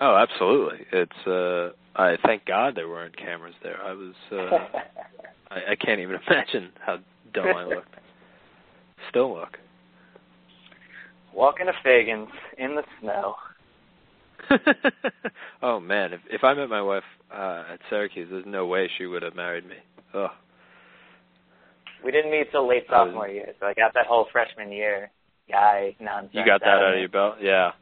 [0.00, 0.86] Oh, absolutely.
[0.92, 3.80] It's uh I thank God there weren't cameras there.
[3.82, 4.36] I was uh
[5.50, 6.98] I, I can't even imagine how
[7.32, 7.94] dumb I looked.
[9.10, 9.58] Still look.
[11.32, 13.34] Walking to Faegan's in the snow.
[15.62, 19.06] oh man, if if I met my wife uh at Syracuse, there's no way she
[19.06, 19.76] would have married me.
[20.12, 20.28] Oh.
[22.04, 24.70] We didn't meet till late I was- sophomore year, so I got that whole freshman
[24.70, 25.10] year
[25.50, 26.32] guy nonsense.
[26.34, 27.36] You got that out of your belt?
[27.40, 27.70] Yeah.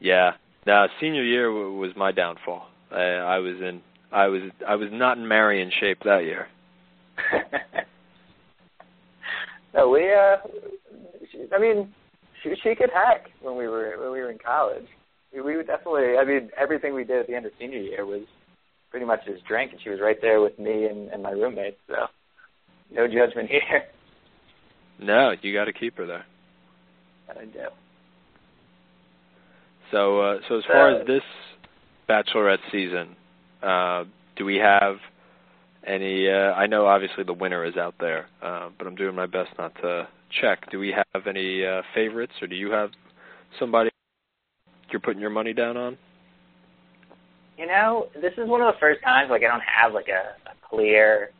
[0.00, 0.34] Yeah.
[0.68, 2.66] No, senior year w- was my downfall.
[2.92, 3.80] I, I was in
[4.12, 6.46] I was I was not in Marion shape that year.
[9.74, 10.36] no, we uh,
[11.32, 11.94] she, I mean,
[12.42, 14.84] she she could hack when we were when we were in college.
[15.32, 16.18] We, we would definitely.
[16.20, 18.24] I mean, everything we did at the end of senior year was
[18.90, 21.78] pretty much just drink, and she was right there with me and, and my roommates.
[21.86, 21.94] So,
[22.90, 23.84] no judgment here.
[25.00, 26.26] No, you got to keep her there.
[27.30, 27.68] I do.
[29.90, 31.22] So uh so as far as this
[32.08, 33.16] bachelorette season,
[33.62, 34.04] uh
[34.36, 34.96] do we have
[35.86, 39.26] any uh I know obviously the winner is out there, uh but I'm doing my
[39.26, 40.08] best not to
[40.40, 40.70] check.
[40.70, 42.90] Do we have any uh favorites or do you have
[43.58, 43.90] somebody
[44.90, 45.98] you're putting your money down on?
[47.56, 50.48] You know, this is one of the first times like I don't have like a,
[50.48, 51.30] a clear,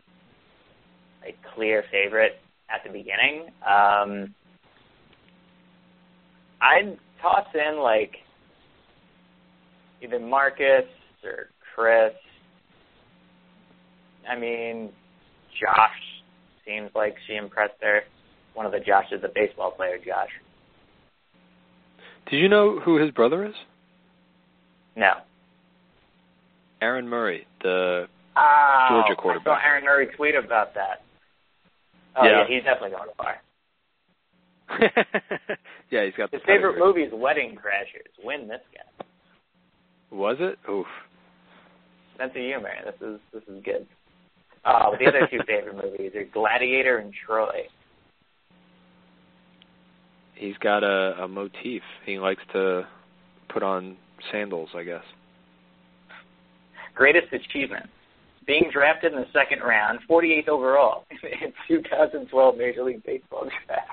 [1.23, 3.47] like clear favorite at the beginning.
[3.65, 4.35] Um,
[6.61, 8.17] I'd toss in like
[10.03, 10.85] either Marcus
[11.25, 12.13] or Chris.
[14.29, 14.91] I mean,
[15.61, 15.91] Josh
[16.67, 18.03] seems like she impressed her.
[18.55, 20.29] One of the Joshes, the baseball player, Josh.
[22.31, 23.55] Did you know who his brother is?
[24.97, 25.13] No.
[26.83, 28.07] Aaron Murray, the
[28.37, 29.47] Oh, Georgia I quarterback.
[29.47, 31.03] saw Aaron Murray tweet about that.
[32.17, 32.41] Oh Yeah.
[32.43, 33.41] yeah, he's definitely going to far.
[35.91, 38.13] Yeah, he's got the His favorite movie is Wedding Crashers.
[38.23, 39.05] Win this guy.
[40.11, 40.59] Was it?
[40.71, 40.87] Oof.
[42.17, 42.71] Sense of humor.
[42.85, 43.87] This is this is good.
[44.65, 47.69] Uh, the other two favorite movies are Gladiator and Troy.
[50.35, 51.83] He's got a, a motif.
[52.07, 52.87] He likes to
[53.49, 53.97] put on
[54.31, 55.03] sandals, I guess.
[56.95, 57.87] Greatest achievement.
[58.47, 63.91] Being drafted in the second round, 48th overall in 2012 Major League Baseball draft.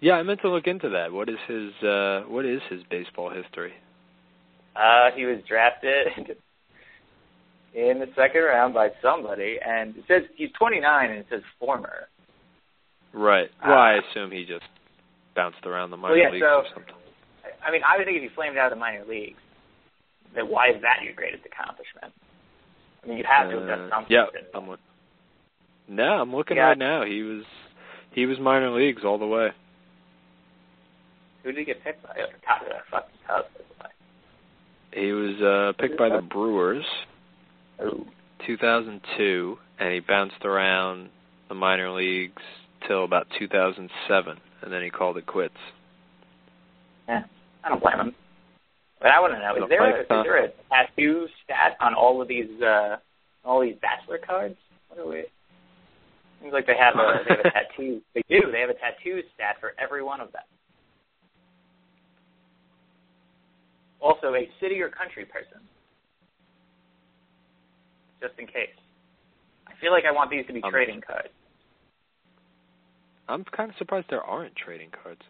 [0.00, 1.12] Yeah, I meant to look into that.
[1.12, 3.74] What is his uh what is his baseball history?
[4.80, 6.06] Uh, he was drafted
[7.74, 12.08] in the second round by somebody, and it says he's 29, and it says former.
[13.12, 13.50] Right.
[13.66, 14.64] Well, I Uh, assume he just
[15.34, 16.94] bounced around the minor Well, yeah, leagues so- or something.
[17.62, 19.40] I mean, I would think if you flamed out of the minor leagues,
[20.32, 22.14] then why is that your greatest accomplishment?
[23.04, 24.12] I mean, you have to have done Uh, something.
[24.16, 24.80] yeah, I'm look-
[25.88, 26.68] No, I'm looking Yeah.
[26.68, 27.02] right now.
[27.02, 27.44] He was
[28.12, 29.52] he was minor leagues all the way.
[31.42, 32.14] Who did he get picked by?
[32.18, 32.26] Oh,
[32.68, 33.46] that fucking tub.
[34.92, 35.06] By the way.
[35.06, 36.84] He was uh picked by the Brewers
[37.82, 38.06] Ooh.
[38.46, 41.08] 2002 and he bounced around
[41.48, 42.42] the minor leagues
[42.86, 45.54] till about 2007 and then he called it quits.
[47.08, 47.22] Yeah,
[47.64, 48.14] I don't blame him.
[49.00, 52.20] But I want to know: is there a, is there a tattoo stat on all
[52.20, 52.96] of these uh
[53.44, 54.56] all these bachelor cards?
[54.88, 55.24] What are we?
[56.42, 58.02] Seems like they have a they have a tattoo.
[58.14, 58.52] They do.
[58.52, 60.42] They have a tattoo stat for every one of them.
[64.00, 65.60] Also, a city or country person,
[68.20, 68.74] just in case.
[69.66, 71.28] I feel like I want these to be Um, trading cards.
[73.28, 75.22] I'm kind of surprised there aren't trading cards.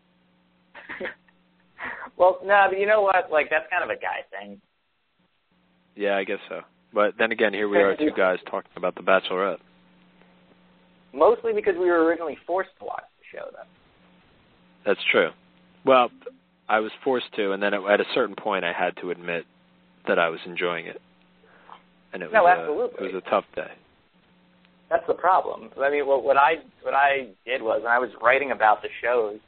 [2.17, 3.31] well, no, but you know what?
[3.31, 4.61] Like that's kind of a guy thing.
[5.97, 6.61] Yeah, I guess so.
[6.93, 9.59] But then again, here we are, two guys talking about The Bachelorette.
[11.13, 13.69] Mostly because we were originally forced to watch the show, though.
[14.87, 15.31] That's true.
[15.85, 16.11] Well,
[16.71, 19.45] I was forced to, and then at a certain point, I had to admit
[20.07, 21.03] that I was enjoying it,
[22.13, 23.09] and it was No, a, absolutely.
[23.09, 23.73] it was a tough day.
[24.89, 25.71] That's the problem.
[25.83, 28.89] I mean, what, what I what I did was, when I was writing about the
[29.03, 29.39] shows,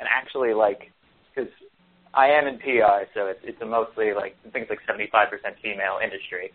[0.00, 0.90] and actually, like,
[1.30, 1.50] because
[2.14, 5.08] I am in PR, so it's it's a mostly like I think it's like seventy
[5.10, 6.50] five percent female industry.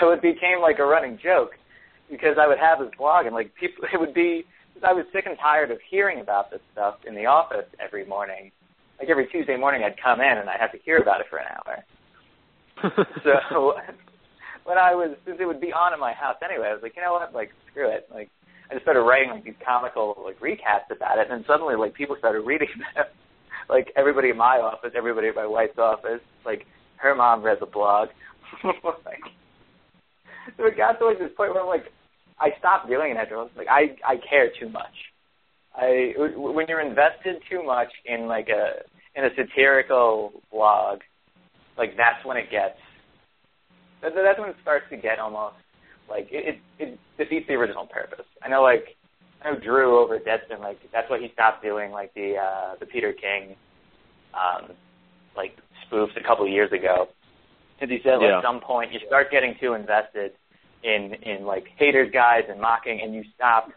[0.00, 1.52] So it became like a running joke
[2.10, 4.44] because I would have this blog, and like people, it would be.
[4.84, 8.52] I was sick and tired of hearing about this stuff in the office every morning.
[8.98, 11.38] Like every Tuesday morning, I'd come in and I'd have to hear about it for
[11.38, 11.84] an hour.
[13.24, 13.72] So
[14.64, 16.94] when I was, since it would be on in my house anyway, I was like,
[16.96, 18.06] you know what, like screw it.
[18.12, 18.28] Like
[18.70, 21.94] I just started writing like these comical like recaps about it, and then suddenly like
[21.94, 23.06] people started reading them.
[23.70, 26.66] like everybody in my office, everybody at my wife's office, like
[26.96, 28.08] her mom read the blog.
[28.64, 29.22] like,
[30.56, 31.86] so it got to like this point where I'm like,
[32.40, 33.16] I stopped doing it.
[33.16, 34.94] After like I I care too much.
[35.76, 38.82] I when you're invested too much in like a
[39.18, 41.00] in a satirical blog,
[41.78, 42.78] like that's when it gets.
[44.02, 45.56] that- That's when it starts to get almost
[46.08, 48.24] like it, it, it defeats the original purpose.
[48.42, 48.96] I know, like
[49.42, 52.74] I know Drew over at Deadspin, like that's why he stopped doing like the uh,
[52.80, 53.56] the Peter King,
[54.34, 54.70] um,
[55.36, 55.56] like
[55.90, 57.08] spoofs a couple of years ago.
[57.78, 58.38] Because he said, like, Yeah.
[58.38, 60.32] at some point you start getting too invested
[60.82, 63.68] in in like haters guys and mocking, and you stop.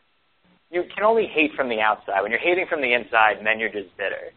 [0.72, 2.22] You can only hate from the outside.
[2.22, 4.32] When you're hating from the inside, then you're just bitter.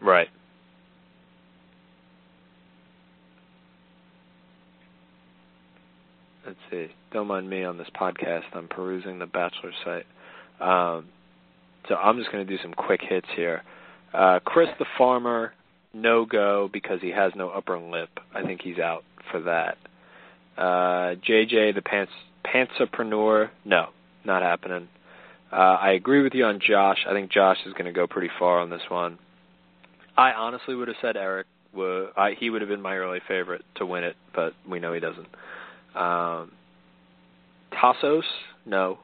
[0.00, 0.28] right.
[6.46, 6.86] Let's see.
[7.12, 8.44] Don't mind me on this podcast.
[8.54, 10.06] I'm perusing the Bachelor site.
[10.60, 11.06] Um,
[11.88, 13.62] so I'm just going to do some quick hits here.
[14.14, 15.52] Uh, Chris the Farmer,
[15.92, 18.08] no go because he has no upper lip.
[18.34, 19.76] I think he's out for that.
[20.56, 22.12] Uh, JJ the pants
[22.46, 23.88] pantsapreneur, no,
[24.24, 24.88] not happening.
[25.50, 26.98] Uh, I agree with you on Josh.
[27.08, 29.18] I think Josh is going to go pretty far on this one.
[30.16, 31.46] I honestly would have said Eric.
[31.74, 34.92] Would, I, he would have been my early favorite to win it, but we know
[34.92, 35.28] he doesn't.
[35.94, 36.52] Um,
[37.72, 38.22] Tassos,
[38.66, 38.98] no.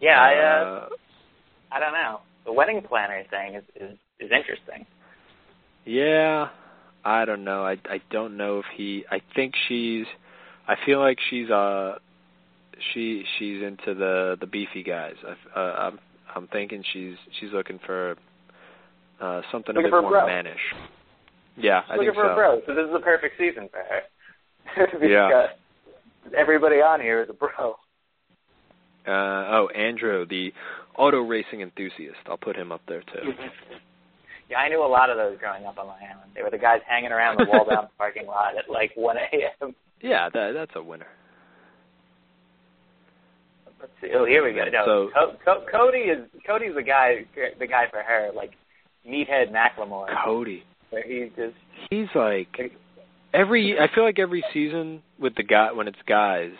[0.00, 0.88] Yeah, I uh, Uh,
[1.72, 2.20] I don't know.
[2.44, 4.86] The wedding planner thing is is, is interesting.
[5.84, 6.48] Yeah,
[7.04, 7.64] I don't know.
[7.64, 9.04] I I don't know if he.
[9.10, 10.06] I think she's.
[10.66, 11.98] I feel like she's uh,
[12.92, 15.14] she she's into the the beefy guys.
[15.26, 15.98] I, uh, I'm
[16.34, 18.16] I'm thinking she's she's looking for
[19.20, 20.26] uh something Looking a bit a more bro.
[20.26, 20.60] mannish.
[21.56, 22.32] Yeah, I looking think for so.
[22.32, 24.86] a bro, so this is the perfect season for her.
[24.92, 25.46] because Yeah.
[26.36, 27.76] everybody on here is a bro.
[29.06, 30.52] Uh, oh, Andrew, the
[30.96, 32.18] auto racing enthusiast.
[32.26, 33.32] I'll put him up there too.
[34.50, 36.30] Yeah, I knew a lot of those growing up on Long Island.
[36.34, 39.74] They were the guys hanging around the Waldbaum's parking lot at like 1 a.m.
[40.00, 41.06] Yeah, that that's a winner.
[43.80, 44.08] Let's see.
[44.14, 44.64] Oh, here we go.
[44.70, 47.24] No, So- Co- Co- Cody is Cody's the guy,
[47.58, 48.52] the guy for her, like
[49.08, 50.06] meathead Macklemore.
[50.24, 50.64] Cody.
[50.90, 51.54] Where he's just
[51.90, 52.72] He's like
[53.32, 56.52] every I feel like every season with the guy when it's guys,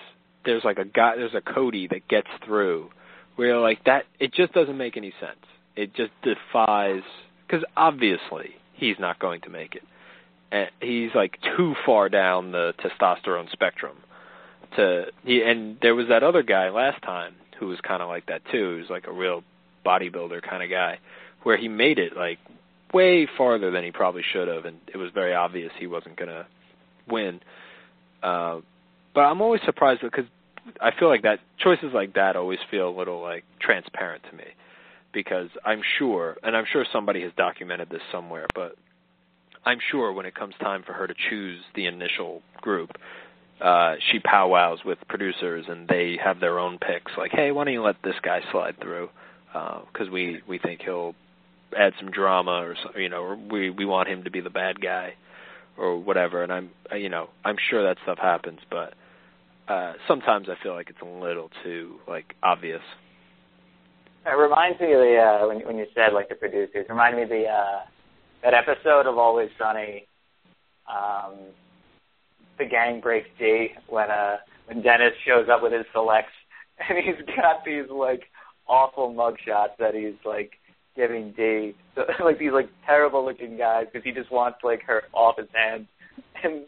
[0.44, 2.90] there's like a guy there's a Cody that gets through
[3.36, 5.44] where like that it just doesn't make any sense.
[5.76, 7.02] It just defies
[7.48, 9.82] cuz obviously he's not going to make it.
[10.52, 13.96] And he's like too far down the testosterone spectrum
[14.76, 18.26] to he and there was that other guy last time who was kind of like
[18.26, 18.74] that too.
[18.74, 19.42] He was like a real
[19.84, 20.98] bodybuilder kind of guy
[21.42, 22.38] where he made it like
[22.92, 26.46] way farther than he probably should have, and it was very obvious he wasn't to
[27.08, 27.40] win.
[28.22, 28.60] Uh,
[29.14, 30.24] but I'm always surprised because
[30.80, 34.44] I feel like that choices like that always feel a little like transparent to me,
[35.12, 38.76] because I'm sure, and I'm sure somebody has documented this somewhere, but
[39.64, 42.96] I'm sure when it comes time for her to choose the initial group,
[43.60, 47.12] uh, she powwows with producers and they have their own picks.
[47.16, 49.10] Like, hey, why don't you let this guy slide through?
[49.52, 51.14] Because we we think he'll
[51.76, 54.50] add some drama or so, you know, or we we want him to be the
[54.50, 55.14] bad guy
[55.76, 56.42] or whatever.
[56.42, 58.94] And I'm you know I'm sure that stuff happens, but
[59.68, 62.82] uh, sometimes I feel like it's a little too like obvious.
[64.26, 66.86] It reminds me of the uh, when when you said like the producers.
[66.88, 67.80] Remind me of the uh,
[68.44, 70.06] that episode of Always Sunny.
[70.86, 71.34] Um,
[72.58, 74.36] the gang breaks Dee when uh
[74.66, 76.32] when Dennis shows up with his selects
[76.88, 78.24] and he's got these like
[78.68, 80.52] awful mugshots that he's like
[80.98, 85.04] giving Dee, so, like these like terrible looking guys because he just wants like her
[85.12, 85.86] off his hands,
[86.44, 86.66] and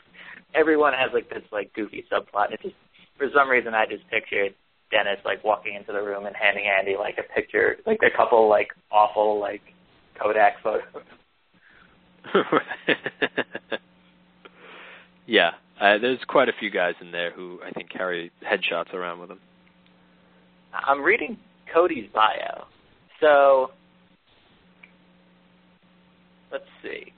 [0.55, 2.53] everyone has like this like goofy subplot.
[2.53, 2.77] It just
[3.19, 4.55] for some reason I just pictured
[4.91, 8.49] Dennis like walking into the room and handing Andi like a picture, like a couple
[8.49, 9.63] like awful like
[10.21, 10.85] Kodak photos.
[15.27, 15.51] yeah,
[15.81, 19.29] uh, there's quite a few guys in there who I think carry headshots around with
[19.31, 19.41] them.
[20.73, 21.37] I'm reading
[21.73, 22.65] Cody's bio.
[23.21, 23.71] So
[26.53, 27.13] let's see.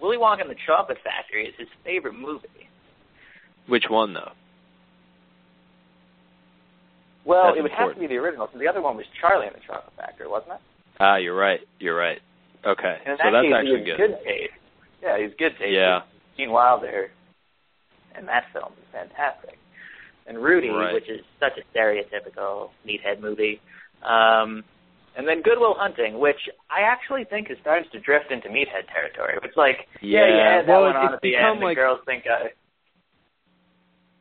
[0.00, 2.48] Willy Wonka and the Chocolate Factory is his favorite movie.
[3.66, 4.32] Which one though?
[7.24, 7.98] Well, That's it would important.
[7.98, 8.48] have to be the original.
[8.52, 10.60] So the other one was Charlie and the Chocolate Factory, wasn't it?
[11.00, 11.60] Ah, you're right.
[11.80, 12.20] You're right.
[12.64, 13.96] Okay, And so that that's case, actually good.
[13.96, 14.52] good taste.
[15.02, 15.72] Yeah, he's good taste.
[15.72, 16.00] Yeah.
[16.36, 17.10] Gene Wilder
[18.18, 19.58] in that film is fantastic.
[20.26, 20.92] And Rudy, Right.
[20.94, 23.60] which is such a stereotypical meathead movie.
[24.02, 24.64] Um,
[25.16, 28.86] and then Good Will Hunting, which I actually think is starting to drift into meathead
[28.92, 29.38] territory.
[29.44, 31.62] It's like, yeah, Yeah, you had that well, one on at the become end.
[31.62, 32.50] The like- girls think I.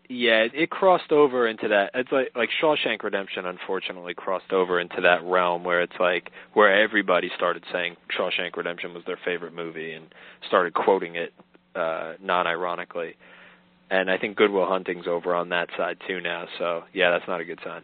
[0.07, 1.89] Yeah, it, it crossed over into that.
[1.95, 6.71] It's like like Shawshank Redemption, unfortunately, crossed over into that realm where it's like where
[6.83, 10.05] everybody started saying Shawshank Redemption was their favorite movie and
[10.47, 11.33] started quoting it
[11.75, 13.15] uh non-ironically.
[13.89, 16.45] And I think Good Will Hunting's over on that side too now.
[16.57, 17.81] So yeah, that's not a good sign.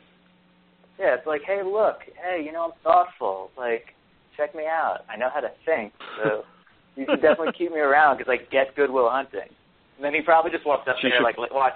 [0.99, 3.49] Yeah, it's like, hey, look, hey, you know, I'm thoughtful.
[3.58, 3.95] Like,
[4.38, 4.99] check me out.
[5.10, 5.93] I know how to think.
[6.24, 6.43] So
[6.95, 9.49] you should definitely keep me around because I get Good Will Hunting.
[9.97, 11.74] And then he probably just walked up She to her like, like, watch.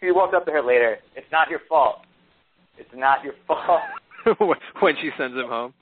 [0.00, 0.98] He walked up to her later.
[1.14, 2.00] It's not your fault.
[2.78, 3.80] It's not your fault.
[4.80, 5.72] when she sends him home,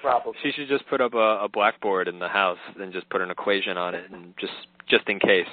[0.00, 0.32] Probably.
[0.42, 3.30] she should just put up a, a blackboard in the house and just put an
[3.30, 4.52] equation on it, and just
[4.88, 5.48] just in case.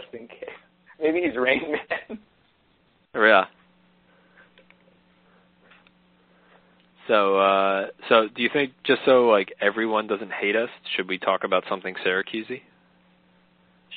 [0.00, 0.48] Just in case.
[1.00, 2.18] Maybe he's Rain Man.
[3.14, 3.44] Yeah.
[7.08, 11.18] So, uh, so do you think just so like everyone doesn't hate us, should we
[11.18, 12.62] talk about something Syracusey?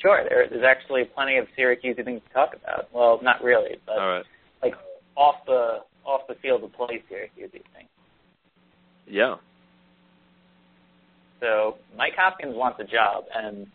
[0.00, 2.88] Sure, there, there's actually plenty of Syracuse things to talk about.
[2.92, 4.24] Well, not really, but All right.
[4.62, 4.74] like
[5.16, 7.88] off the off the field of play Syracuse things.
[9.06, 9.36] Yeah.
[11.40, 13.66] So Mike Hopkins wants a job, and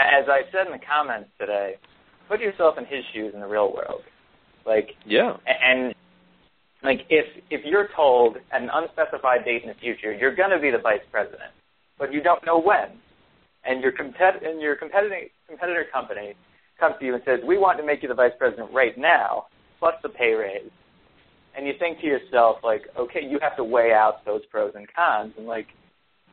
[0.00, 1.76] as I said in the comments today,
[2.28, 4.02] put yourself in his shoes in the real world.
[4.66, 5.36] Like, Yeah.
[5.46, 5.94] and
[6.82, 10.58] like if if you're told at an unspecified date in the future you're going to
[10.58, 11.52] be the vice president,
[11.98, 12.88] but you don't know when,
[13.64, 16.34] and your compet and your competitor competitor company
[16.78, 19.46] comes to you and says we want to make you the vice president right now,
[19.78, 20.70] plus the pay raise,
[21.56, 24.86] and you think to yourself like, okay, you have to weigh out those pros and
[24.94, 25.66] cons, and like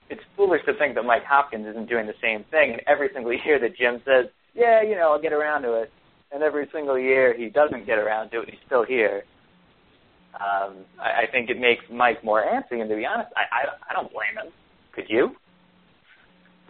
[0.09, 2.73] it's foolish to think that Mike Hopkins isn't doing the same thing.
[2.73, 5.91] And every single year that Jim says, yeah, you know, I'll get around to it,
[6.31, 9.23] and every single year he doesn't get around to it, he's still here.
[10.33, 13.89] Um, I, I think it makes Mike more antsy, and to be honest, I, I
[13.89, 14.51] I don't blame him.
[14.93, 15.35] Could you?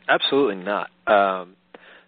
[0.08, 0.90] Absolutely not.
[1.06, 1.56] Um,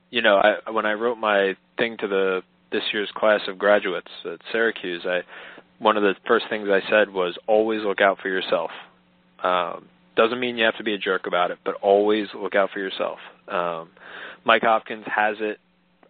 [0.10, 4.12] you know, I when I wrote my thing to the this year's class of graduates
[4.26, 5.22] at Syracuse, I
[5.80, 8.72] one of the first things I said was always look out for yourself.
[9.44, 9.88] Um,
[10.20, 12.80] doesn't mean you have to be a jerk about it, but always look out for
[12.80, 13.20] yourself.
[13.48, 13.88] Um,
[14.44, 15.60] Mike Hopkins has it.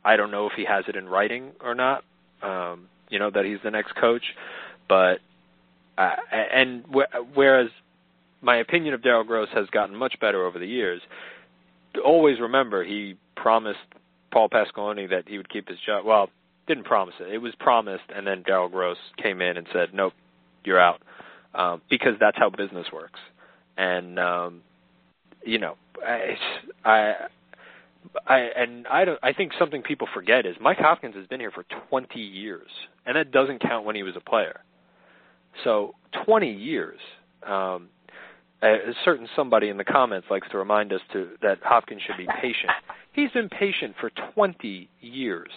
[0.03, 2.03] I don't know if he has it in writing or not.
[2.41, 4.23] Um, you know that he's the next coach,
[4.87, 5.19] but
[5.95, 7.69] uh, and wh- whereas
[8.41, 11.01] my opinion of Daryl Gross has gotten much better over the years,
[12.03, 13.77] always remember he promised
[14.31, 16.03] Paul Pasqualoni that he would keep his job.
[16.03, 16.29] Well,
[16.65, 17.31] didn't promise it.
[17.31, 20.13] It was promised, and then Daryl Gross came in and said, "Nope,
[20.63, 21.01] you're out,"
[21.53, 23.19] um, because that's how business works.
[23.79, 24.61] And um,
[25.45, 25.75] you know,
[26.05, 26.35] I,
[26.83, 27.13] I,
[28.27, 29.17] I, and I don't.
[29.23, 32.67] I think something people forget is Mike Hopkins has been here for 20 years,
[33.05, 34.59] and that doesn't count when he was a player.
[35.63, 36.99] So 20 years.
[37.47, 37.87] Um,
[38.61, 42.27] a certain somebody in the comments likes to remind us to that Hopkins should be
[42.41, 42.73] patient.
[43.13, 45.49] He's been patient for 20 years.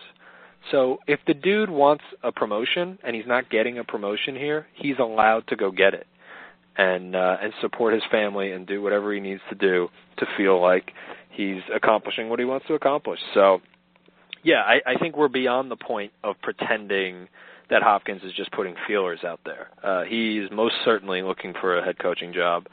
[0.70, 4.94] So if the dude wants a promotion and he's not getting a promotion here, he's
[5.00, 6.06] allowed to go get it
[6.76, 10.60] and uh, and support his family and do whatever he needs to do to feel
[10.60, 10.92] like
[11.30, 13.20] he's accomplishing what he wants to accomplish.
[13.34, 13.60] So
[14.42, 17.28] yeah, I, I think we're beyond the point of pretending
[17.70, 19.68] that Hopkins is just putting feelers out there.
[19.82, 22.66] Uh, he's most certainly looking for a head coaching job.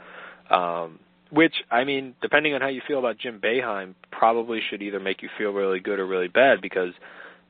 [0.49, 0.99] Um,
[1.31, 5.21] which I mean, depending on how you feel about Jim Boeheim, probably should either make
[5.21, 6.93] you feel really good or really bad because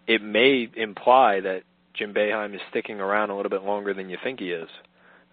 [0.05, 1.61] it may imply that
[1.93, 4.69] Jim Boeheim is sticking around a little bit longer than you think he is.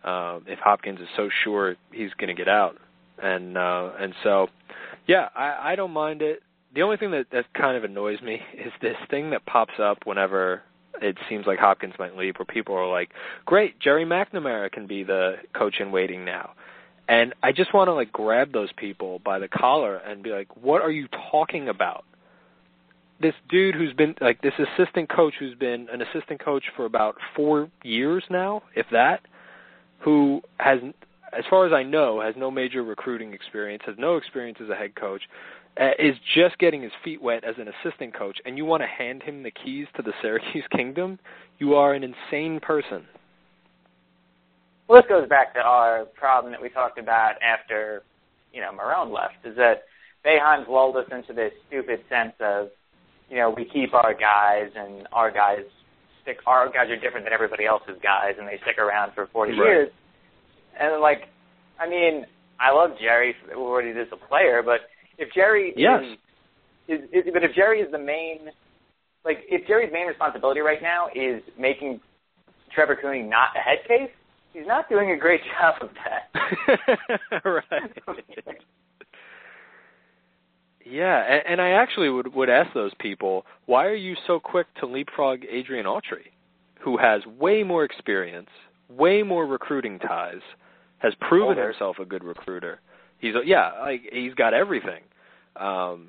[0.07, 2.77] Uh, if Hopkins is so sure he's going to get out,
[3.21, 4.47] and uh, and so,
[5.09, 6.43] yeah, I, I don't mind it.
[6.75, 9.99] The only thing that that kind of annoys me is this thing that pops up
[10.05, 10.63] whenever
[11.03, 13.11] it seems like Hopkins might leave, where people are like,
[13.45, 16.53] "Great, Gerry McNamara can be the coach in waiting now."
[17.09, 20.57] And I just want to like grab those people by the collar and be like,
[20.57, 22.05] "What are you talking about?"
[23.21, 27.17] This dude who's been like this assistant coach who's been an assistant coach for about
[27.35, 29.21] 4 years now, if that,
[30.01, 30.81] who has
[31.37, 34.75] as far as I know, has no major recruiting experience, has no experience as a
[34.75, 35.23] head coach,
[35.81, 38.87] uh, is just getting his feet wet as an assistant coach, and you want to
[38.87, 41.19] hand him the keys to the Syracuse kingdom,
[41.59, 43.05] you are an insane person.
[44.89, 48.03] Well, this goes back to our problem that we talked about after,
[48.53, 49.85] you know, Marrone left, is that
[50.25, 52.69] Boeheim's lulled us into this stupid sense of,
[53.29, 55.65] you know, we keep our guys and our guys
[56.27, 59.53] stick, our guys are different than everybody else's guys and they stick around for 40
[59.53, 59.57] right.
[59.57, 59.89] years.
[60.79, 61.31] And like,
[61.79, 62.27] I mean,
[62.59, 66.03] I love Gerry for what he is a player, but if Gerry yes.
[66.89, 68.51] is, is, is, but if Gerry is the main,
[69.25, 72.01] like, if Gerry's main responsibility right now is making
[72.75, 74.11] Trevor Cooney not a head case,
[74.53, 77.45] he's not doing a great job of that.
[77.45, 77.93] right.
[80.89, 84.67] yeah, and, and I actually would would ask those people, why are you so quick
[84.81, 86.31] to leapfrog Adrian Autry,
[86.81, 88.49] who has way more experience,
[88.89, 90.43] way more recruiting ties,
[90.99, 91.71] has proven Older.
[91.71, 92.81] himself a good recruiter.
[93.19, 95.03] He's a, yeah, like he's got everything.
[95.57, 96.09] Um,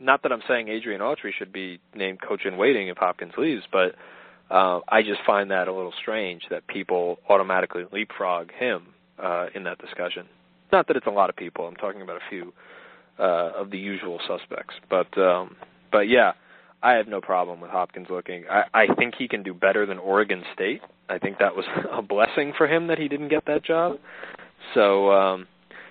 [0.00, 3.62] not that I'm saying Adrian Autry should be named coach in waiting if Hopkins leaves,
[3.70, 3.94] but
[4.50, 8.86] uh, I just find that a little strange that people automatically leapfrog him
[9.22, 10.26] uh, in that discussion.
[10.72, 11.66] Not that it's a lot of people.
[11.66, 12.52] I'm talking about a few
[13.18, 15.56] uh, of the usual suspects, but um,
[15.92, 16.32] but yeah,
[16.82, 18.44] I have no problem with Hopkins looking.
[18.50, 20.82] I, I think he can do better than Oregon State.
[21.08, 23.96] I think that was a blessing for him that he didn't get that job.
[24.74, 25.46] So, um,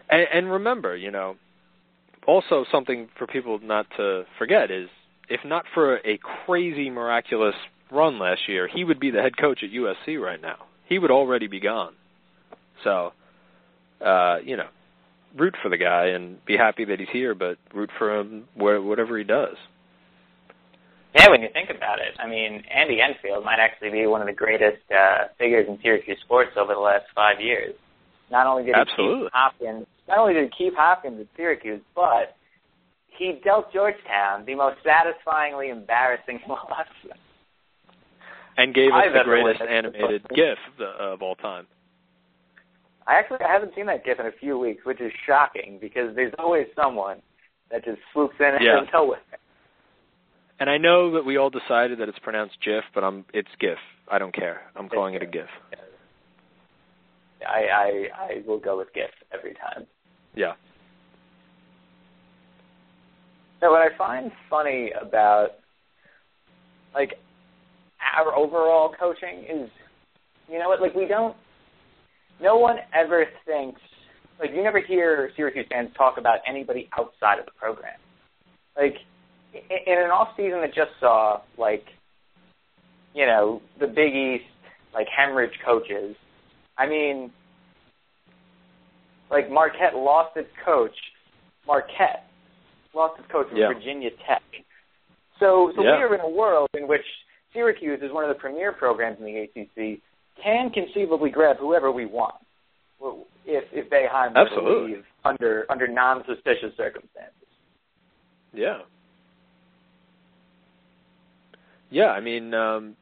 [0.10, 1.36] and, and remember, you know,
[2.28, 4.88] also something for people not to forget is
[5.30, 7.56] if not for a crazy miraculous
[7.92, 10.58] run last year, he would be the head coach at USC right now.
[10.88, 11.94] He would already be gone.
[12.84, 13.14] So,
[14.06, 14.68] uh, you know,
[15.36, 19.18] root for the guy and be happy that he's here, but root for him whatever
[19.18, 19.56] he does.
[21.16, 24.28] Yeah, when you think about it, I mean, Andy Enfield might actually be one of
[24.28, 27.76] the greatest uh, figures in Syracuse sports over the last five years.
[28.32, 29.18] Not only did Absolutely.
[29.18, 32.36] he keep Hopkins, not only did he keep Hopkins at Syracuse, but
[33.16, 36.88] he dealt Georgetown the most satisfyingly embarrassing loss.
[38.58, 41.68] And gave us I've the greatest animated GIF of all time.
[43.08, 46.16] I actually I haven't seen that GIF in a few weeks, which is shocking because
[46.16, 47.22] there's always someone
[47.72, 48.78] that just swoops in Yeah.
[48.80, 49.40] and tow with it.
[50.60, 53.78] And I know that we all decided that it's pronounced GIF, but I'm it's GIF.
[54.10, 54.62] I don't care.
[54.76, 55.50] I'm calling it a GIF.
[57.48, 59.86] I, I I will go with GIF every time.
[60.36, 60.54] Yeah.
[63.60, 65.52] So what I find funny about
[66.94, 67.14] like
[68.18, 69.70] our overall coaching is
[70.50, 71.36] you know what, like we don't
[72.42, 73.82] no one ever thinks
[74.40, 77.94] like you never hear Syracuse fans talk about anybody outside of the program.
[78.76, 78.96] Like
[79.54, 81.86] in an off season that just saw like
[83.14, 84.46] you know, the Big East
[84.94, 86.16] like hemorrhage coaches.
[86.78, 87.32] I mean
[89.30, 90.96] like Marquette lost its coach.
[91.68, 92.28] Marquette
[92.94, 93.74] lost its coach from Yeah.
[93.74, 94.44] Virginia Tech.
[95.40, 95.98] So, so Yeah.
[95.98, 97.06] we are in a world in which
[97.54, 100.02] Syracuse is one of the premier programs in the ACC,
[100.42, 102.36] can conceivably grab whoever we want
[103.46, 107.34] if if Boeheim were to leave under under non-suspicious circumstances.
[108.54, 108.80] Yeah.
[111.90, 112.96] Yeah, I mean, um,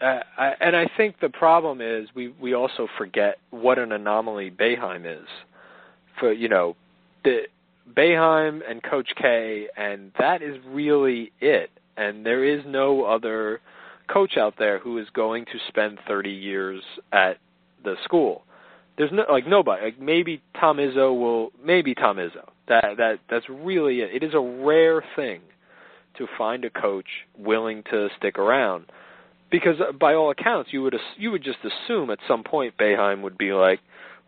[0.00, 4.50] I, I, and I think the problem is we we also forget what an anomaly
[4.50, 5.26] Boeheim is.
[6.20, 6.76] For you know,
[7.24, 7.42] the
[7.96, 11.70] Boeheim and Coach K, and that is really it.
[11.96, 13.60] And there is no other
[14.08, 16.82] coach out there who is going to spend 30 years
[17.12, 17.38] at
[17.84, 18.44] the school.
[18.98, 19.84] There's no like nobody.
[19.84, 21.50] Like maybe Tom Izzo will.
[21.62, 22.48] Maybe Tom Izzo.
[22.68, 24.22] That that that's really it.
[24.22, 25.40] It is a rare thing
[26.18, 27.06] to find a coach
[27.38, 28.86] willing to stick around
[29.50, 33.22] because uh, by all accounts you would you would just assume at some point Boeheim
[33.22, 33.80] would be like,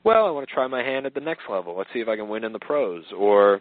[0.04, 1.76] well, I want to try my hand at the next level.
[1.76, 3.60] Let's see if I can win in the pros or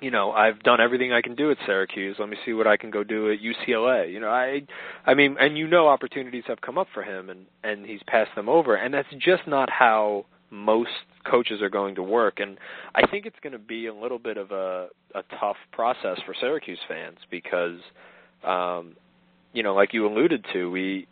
[0.00, 2.16] you know, I've done everything I can do at Syracuse.
[2.18, 4.12] Let me see what I can go do at UCLA.
[4.12, 4.62] You know, I
[5.06, 8.34] I mean, and you know opportunities have come up for him and and he's passed
[8.34, 10.90] them over and that's just not how most
[11.30, 12.58] coaches are going to work and
[12.94, 16.34] I think it's going to be a little bit of a a tough process for
[16.40, 17.78] Syracuse fans because
[18.42, 18.96] um
[19.52, 21.06] you know, like you alluded to, we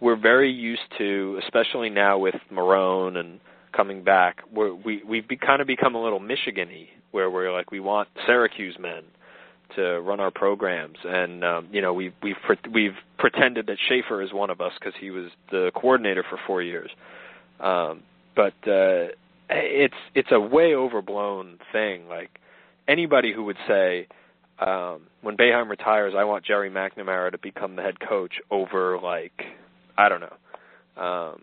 [0.00, 3.40] we're very used to, especially now with Marrone and
[3.72, 7.70] coming back, we're, we we've be, kind of become a little Michigan-y, where we're like
[7.70, 9.02] we want Syracuse men
[9.76, 14.22] to run our programs, and um, you know we've we've pre- we've pretended that Shafer
[14.22, 16.90] is one of us because he was the coordinator for four years.
[17.60, 18.02] Um,
[18.34, 19.08] but uh,
[19.50, 22.08] it's it's a way overblown thing.
[22.08, 22.30] Like
[22.88, 24.06] anybody who would say
[24.58, 29.42] um, when Boeheim retires, I want Gerry McNamara to become the head coach over like
[29.96, 31.42] I don't know, um,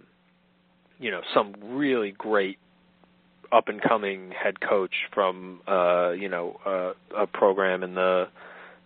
[0.99, 2.57] you know, some really great
[3.51, 8.27] up and coming head coach from uh, you know uh, a program in the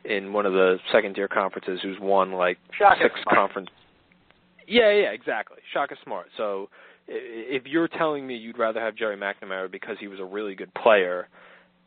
[0.06, 3.38] in one of the second tier conferences who's won like Shaka six Smart.
[3.38, 3.70] conference.
[4.68, 5.58] Yeah, yeah, exactly.
[5.74, 6.28] Shaka Smart.
[6.38, 6.70] So
[7.08, 10.74] if you're telling me you'd rather have Gerry McNamara because he was a really good
[10.74, 11.28] player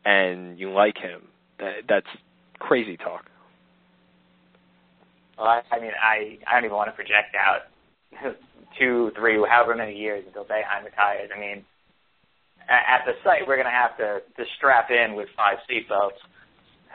[0.05, 1.23] and you like him,
[1.59, 2.07] that, that's
[2.59, 3.25] crazy talk.
[5.37, 7.61] Well, I, I mean, I I don't even want to project out
[8.79, 11.29] two, three, however many years until Boeheim retires.
[11.35, 11.65] I mean,
[12.69, 16.19] at the site, we're going to have to to strap in with five seatbelts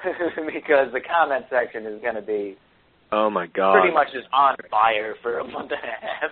[0.53, 2.57] because the comment section is going to be
[3.11, 3.81] Oh my god.
[3.81, 6.31] pretty much just on fire for a month and a half.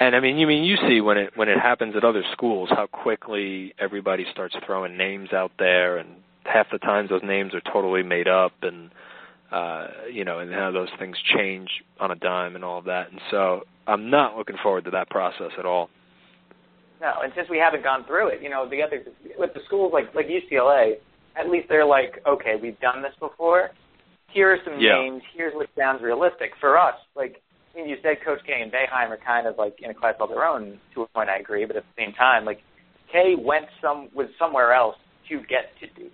[0.00, 2.68] And I mean, you mean you see when it when it happens at other schools
[2.70, 6.08] how quickly everybody starts throwing names out there, and
[6.44, 8.90] half the times those names are totally made up, and
[9.52, 11.68] uh, you know, and how those things change
[12.00, 13.10] on a dime and all of that.
[13.10, 15.88] And so I'm not looking forward to that process at all.
[17.00, 19.02] No, and since we haven't gone through it, you know, the other
[19.38, 20.94] with the schools like like UCLA,
[21.36, 23.70] at least they're like, okay, we've done this before.
[24.30, 25.00] Here are some Yeah.
[25.00, 25.22] names.
[25.34, 26.96] Here's what sounds realistic for us.
[27.14, 27.40] Like
[27.74, 30.14] I mean, you said, Coach K and Boeheim are kind of like in a class
[30.20, 30.78] of their own.
[30.94, 32.60] To a point, I agree, but at the same time, like
[33.12, 34.96] K went some was somewhere else
[35.28, 36.12] to get to Duke.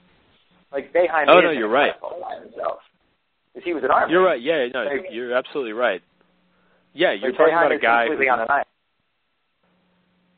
[0.70, 1.24] Like Boeheim.
[1.28, 1.92] Oh, no, you're right.
[2.02, 2.78] all by himself.
[3.54, 4.12] 'Cause he was Army.
[4.12, 4.40] You're right.
[4.40, 6.02] Yeah, no, Like- you're absolutely right.
[6.92, 8.06] Yeah, you're Like, talking about a guy.
[8.08, 8.66] who- on an island.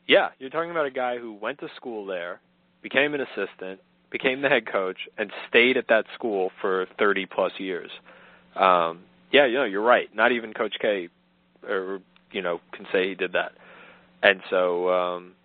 [0.07, 2.39] Yeah, you're talking about a guy who went to school there,
[2.81, 7.59] became an assistant, became the head coach, and stayed at that school for 30 plus
[7.59, 7.91] years.
[8.55, 10.13] Um, yeah, you know, you're right.
[10.15, 11.09] Not even Coach K,
[11.67, 12.01] or
[12.31, 13.53] you know, can say he did that.
[14.21, 15.35] And so, um,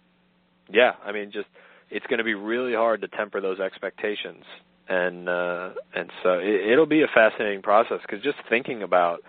[0.69, 1.49] yeah, I mean, just
[1.91, 4.45] it's going to be really hard to temper those expectations,
[4.89, 9.21] and uh, and so it, it'll be a fascinating process because just thinking about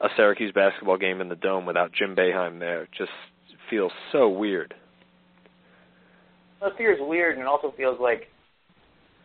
[0.00, 3.10] a Syracuse basketball game in the dome without Jim Boeheim there just
[3.70, 4.74] feels so weird.
[6.60, 8.28] Well, it feels weird, and it also feels like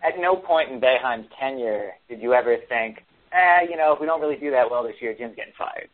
[0.03, 2.99] at no point in Boeheim's tenure did you ever think,
[3.31, 5.89] eh, you know, if we don't really do that well this year, Jim's getting fired.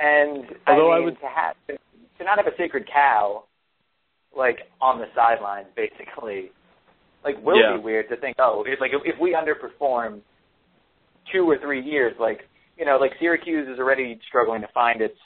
[0.00, 3.44] And Although I I would- to have to not have a sacred cow
[4.36, 6.50] like on the sidelines, basically,
[7.24, 7.76] like will Yeah.
[7.76, 8.36] be weird to think.
[8.38, 10.20] Oh, it's like if, if we underperform
[11.32, 12.40] two or three years, like
[12.76, 15.18] you know, like Syracuse is already struggling to find its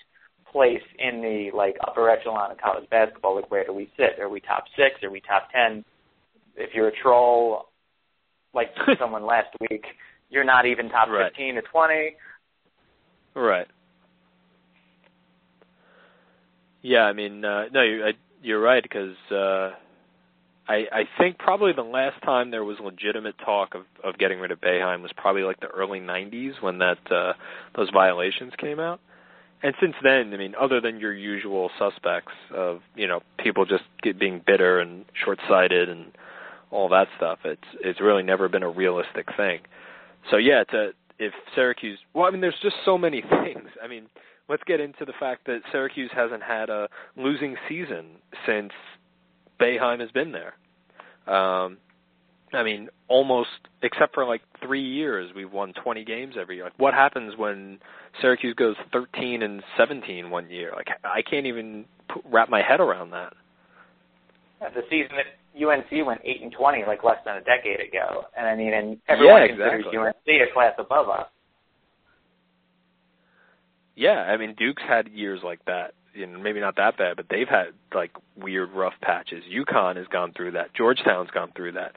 [0.50, 3.36] place in the like upper echelon of college basketball.
[3.36, 4.20] Like where do we sit?
[4.20, 5.02] Are we top six?
[5.02, 5.84] Are we top ten?
[6.56, 7.66] If you're a troll,
[8.54, 8.68] like
[8.98, 9.84] someone last week,
[10.30, 11.30] you're not even top Right.
[11.30, 12.16] fifteen or twenty.
[13.34, 13.66] Right.
[16.82, 18.12] Yeah, I mean, uh, no, you're, I,
[18.42, 19.70] you're right because uh,
[20.68, 24.52] I, I think probably the last time there was legitimate talk of, of getting rid
[24.52, 27.32] of Boeheim was probably like the early '90s when that uh,
[27.76, 29.00] those violations came out.
[29.64, 33.84] And since then, I mean, other than your usual suspects of you know people just
[34.02, 36.12] get, being bitter and short-sighted and
[36.70, 39.60] all that stuff, it's it's really never been a realistic thing.
[40.30, 43.68] So yeah, to if Syracuse, well, I mean, there's just so many things.
[43.82, 44.06] I mean,
[44.48, 48.06] let's get into the fact that Syracuse hasn't had a losing season
[48.46, 48.72] since
[49.62, 50.54] Boeheim has been there.
[51.32, 51.78] Um,
[52.52, 53.48] I mean, almost
[53.82, 56.64] except for like three years, we've won 20 games every year.
[56.64, 57.78] Like, what happens when
[58.20, 60.72] Syracuse goes 13 and 17 one year?
[60.76, 63.32] Like, I can't even put, wrap my head around that.
[64.60, 65.26] The season that
[65.60, 68.96] UNC went eight and twenty like less than a decade ago, and I mean, and
[69.08, 69.84] everyone Yeah, considers.
[69.86, 71.26] UNC a class above us.
[73.96, 75.94] Yeah, I mean Duke's had years like that.
[76.14, 79.44] You know, maybe not that bad, but they've had like weird rough patches.
[79.50, 80.74] UConn has gone through that.
[80.74, 81.92] Georgetown's gone through that.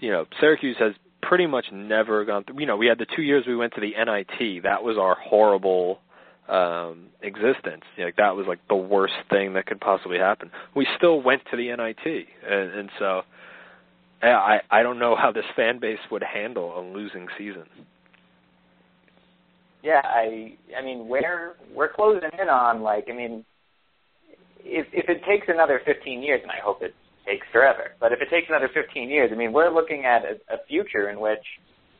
[0.00, 0.92] You know, Syracuse has
[1.22, 2.60] pretty much never gone through.
[2.60, 4.62] You know, we had the two years we went to the NIT.
[4.64, 6.00] That was our horrible
[6.48, 7.84] um existence.
[7.96, 10.50] Like that was like the worst thing that could possibly happen.
[10.74, 13.22] We still went to the NIT, and, and so
[14.22, 17.64] I I don't know how this fan base would handle a losing season.
[19.82, 23.44] Yeah, I I mean we're we're closing in on like I mean
[24.64, 26.94] if if it takes another 15 years and I hope it
[27.26, 30.54] takes forever, but if it takes another 15 years, I mean we're looking at a,
[30.54, 31.42] a future in which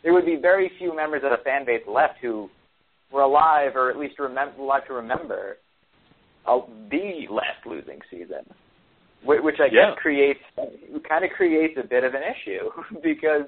[0.03, 2.49] there would be very few members of the fan base left who
[3.13, 5.57] were alive or at least remember alive to remember
[6.47, 6.59] uh,
[6.91, 8.43] the last losing season,
[9.25, 9.91] which, which I Yeah.
[9.91, 10.41] guess creates
[11.09, 12.71] kind of creates a bit of an issue
[13.03, 13.43] because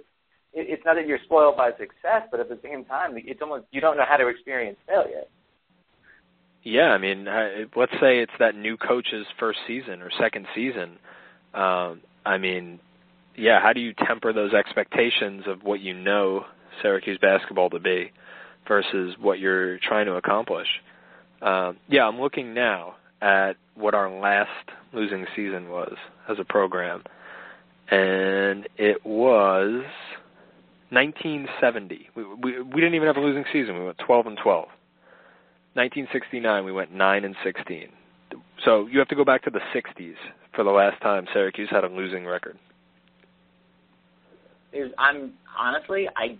[0.54, 3.64] it, it's not that you're spoiled by success, but at the same time, it's almost
[3.70, 5.24] you don't know how to experience failure.
[6.62, 10.98] Yeah, I mean, uh, let's say it's that new coach's first season or second season.
[11.52, 12.80] Um, I mean,
[13.36, 16.46] yeah, how do you temper those expectations of what you know
[16.80, 18.12] Syracuse basketball to be
[18.66, 20.68] versus what you're trying to accomplish?
[21.42, 25.94] Um, yeah, I'm looking now at what our last losing season was
[26.30, 27.02] as a program,
[27.90, 29.84] and it was
[30.90, 32.08] 1970.
[32.14, 33.78] We, we we didn't even have a losing season.
[33.78, 34.68] We went 12 and 12.
[35.74, 37.88] 1969, we went 9 and 16.
[38.64, 40.14] So you have to go back to the 60s
[40.54, 42.56] for the last time Syracuse had a losing record.
[44.72, 46.38] There's, I'm honestly, I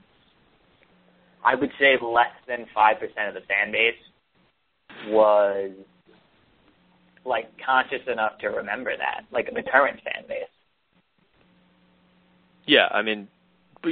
[1.44, 3.94] I would say less than five percent of the fan base
[5.08, 5.70] was
[7.24, 10.44] like conscious enough to remember that, like the current fan base.
[12.66, 13.28] Yeah, I mean,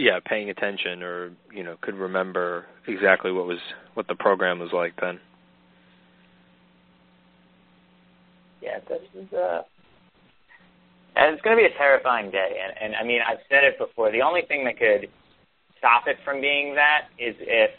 [0.01, 3.59] yeah, paying attention or you know could remember exactly what was
[3.95, 5.21] what the program was like then.
[8.61, 9.63] Yeah, this is uh
[11.15, 12.57] and it's going to be a terrifying day.
[12.63, 14.11] And, and I mean, I've said it before.
[14.11, 15.11] The only thing that could
[15.77, 17.71] stop it from being that is if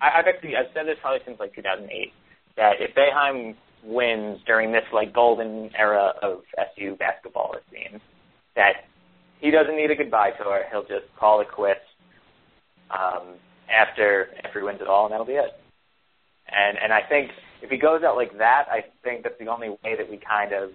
[0.00, 2.12] I, I've actually I've said this probably since like 2008
[2.56, 6.42] that if Boeheim wins during this like golden era of
[6.76, 8.00] SU basketball, it seems
[8.54, 8.86] that
[9.40, 10.62] he doesn't need a goodbye tour.
[10.70, 11.80] He'll just call it quits
[12.90, 13.34] um,
[13.70, 15.52] after after he wins it all, and that'll be it.
[16.48, 17.30] And and I think
[17.62, 20.52] if he goes out like that, I think that's the only way that we kind
[20.52, 20.70] of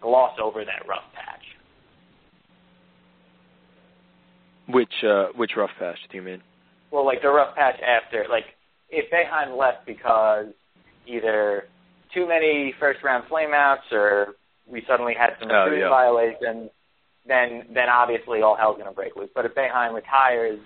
[0.00, 1.42] gloss over that rough patch.
[4.68, 6.42] Which uh, which rough patch do you mean?
[6.90, 8.44] Well, like the rough patch after, like
[8.90, 10.46] if Boeheim left because
[11.06, 11.64] either
[12.14, 14.34] too many first round flameouts or
[14.66, 15.88] we suddenly had some oh, yeah.
[15.88, 16.70] violations,
[17.26, 19.30] then then obviously all hell's going to break loose.
[19.34, 20.58] But if Boeheim retires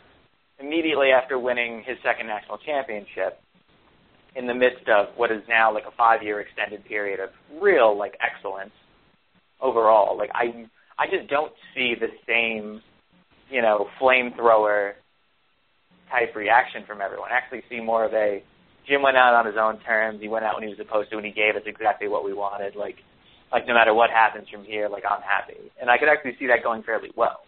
[0.59, 3.41] immediately after winning his second national championship,
[4.35, 7.31] in the midst of what is now like a five year extended period of
[7.61, 8.73] real like excellence
[9.61, 10.67] overall, like I
[10.99, 12.83] I just don't see the same
[13.51, 14.93] you know flamethrower
[16.11, 17.33] type reaction from everyone.
[17.33, 18.43] I actually see more of a
[18.87, 20.21] Jim went out on his own terms.
[20.21, 22.33] He went out when he was supposed to, and he gave us exactly what we
[22.33, 22.77] wanted.
[22.77, 22.97] Like,
[23.53, 26.47] like no matter what happens from here, like I'm happy, and I could actually see
[26.49, 27.41] that going fairly well.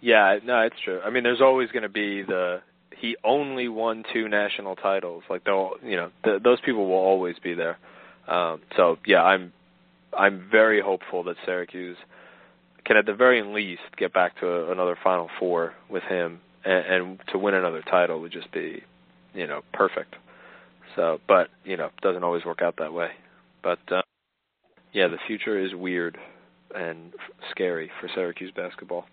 [0.00, 1.00] Yeah, no, it's true.
[1.00, 2.60] I mean, there's always going to be the
[3.00, 5.24] he only won two national titles.
[5.28, 7.78] Like they'll, you know, th- those people will always be there.
[8.28, 9.52] Um, so yeah, I'm
[10.16, 11.96] I'm very hopeful that Syracuse
[12.84, 16.86] can at the very least get back to a, another Final Four with him, and,
[16.86, 18.82] and to win another title would just be,
[19.32, 20.16] you know, perfect.
[20.96, 23.08] So, but you know, doesn't always work out that way.
[23.64, 24.02] But uh,
[24.92, 26.18] yeah, the future is weird
[26.74, 27.12] and
[27.50, 29.06] scary for Syracuse basketball.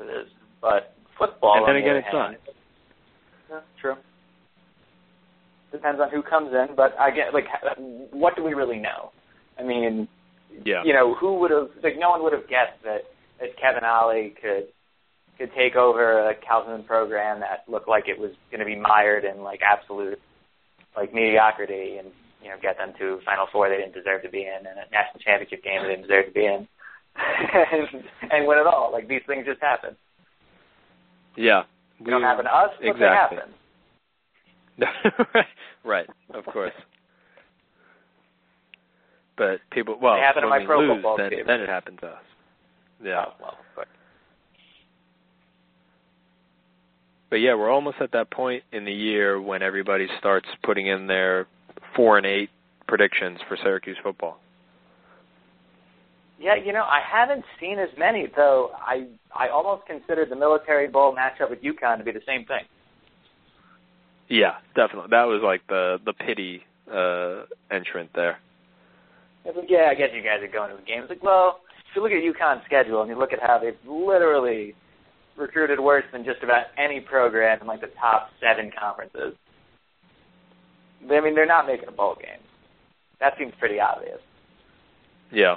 [0.00, 0.32] It is,
[0.62, 1.58] but football.
[1.58, 2.34] And then again, it's hand, not.
[3.50, 3.94] Yeah, true.
[5.70, 7.44] Depends on who comes in, but I get like,
[8.12, 9.12] what do we really know?
[9.58, 10.08] I mean,
[10.64, 10.82] Yeah.
[10.84, 13.02] you know, who would have like no one would have guessed that
[13.40, 14.68] that Kevin Ollie could
[15.36, 19.24] could take over a Calhoun program that looked like it was going to be mired
[19.24, 20.18] in like absolute
[20.96, 22.08] like mediocrity and
[22.46, 24.86] you know get them to Final Four they didn't deserve to be in and a
[24.94, 26.68] national championship game they didn't deserve to be in
[27.18, 28.92] and, and win it all.
[28.92, 29.96] Like these things just happen.
[31.36, 31.62] Yeah.
[31.98, 33.38] They don't happen to us, but exactly.
[34.78, 35.44] they happen.
[35.84, 36.72] right, of course.
[39.36, 41.44] But people, well, They happen to when my we pro lose, football then, team.
[41.46, 42.22] then it happened to us.
[43.02, 43.24] Yeah.
[43.26, 43.88] Oh, well, but
[47.28, 51.06] But yeah, we're almost at that point in the year when everybody starts putting in
[51.06, 51.46] their
[51.96, 52.50] four and eight
[52.86, 54.38] predictions for Syracuse football.
[56.38, 58.70] Yeah, you know, I haven't seen as many though.
[58.76, 62.64] I I almost considered the Military Bowl matchup with UConn to be the same thing.
[64.28, 65.08] Yeah, definitely.
[65.10, 68.38] That was like the the pity uh entrant there.
[69.46, 71.02] Like, yeah, I guess you guys are going to the game.
[71.02, 73.78] It's like, well, if you look at UConn's schedule and you look at how they've
[73.86, 74.74] literally
[75.36, 79.34] recruited worse than just about any program in like the top seven conferences.
[81.10, 82.40] I mean, they're not making a bowl game.
[83.20, 84.20] That seems pretty obvious.
[85.32, 85.56] Yeah.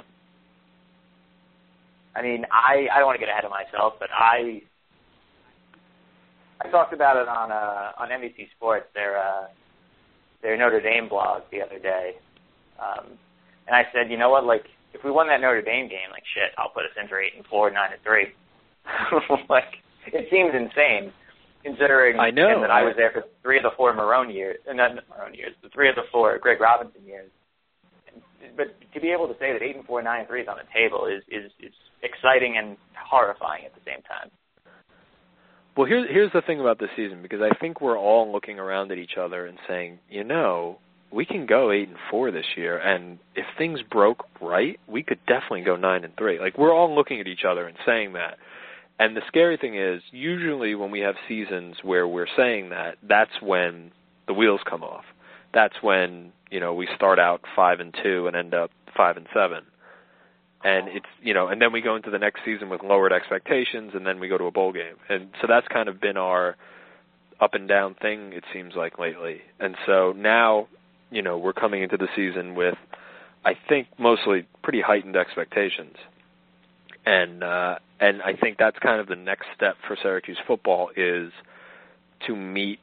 [2.14, 4.62] I mean, I I don't want to get ahead of myself, but I
[6.60, 9.46] I talked about it on uh on NBC Sports their uh
[10.42, 12.14] their Notre Dame blog the other day.
[12.80, 13.18] Um
[13.66, 16.24] and I said, you know what, like if we won that Notre Dame game, like
[16.34, 18.34] shit, I'll put us in for eight and four, nine and three.
[19.48, 21.12] like it seems insane
[21.62, 24.72] considering I know, that I was there for three of the four Marrone years, uh,
[24.72, 27.30] not Marrone years, the three of the four Greg Robinson years.
[28.56, 30.56] but to be able to say that eight and four, nine and three is on
[30.56, 34.30] the table is is is exciting and horrifying at the same time.
[35.76, 38.90] Well, here's here's the thing about this season because I think we're all looking around
[38.92, 40.78] at each other and saying, you know,
[41.12, 45.18] we can go eight and four this year, and if things broke right, we could
[45.26, 46.38] definitely go nine and three.
[46.38, 48.38] Like we're all looking at each other and saying that.
[49.00, 53.40] And the scary thing is, usually when we have seasons where we're saying that, that's
[53.40, 53.92] when
[54.26, 55.04] the wheels come off.
[55.54, 59.26] That's when you know we start out five and two and end up five and
[59.34, 59.64] seven.
[60.62, 63.92] And it's you know and then we go into the next season with lowered expectations
[63.94, 64.96] and then we go to a bowl game.
[65.08, 66.56] And so that's kind of been our
[67.40, 69.40] up and down thing it seems like lately.
[69.58, 70.68] And so now
[71.10, 72.76] you know we're coming into the season with
[73.44, 75.96] i think mostly pretty heightened expectations
[77.10, 81.32] and uh and i think that's kind of the next step for syracuse football is
[82.26, 82.78] to meet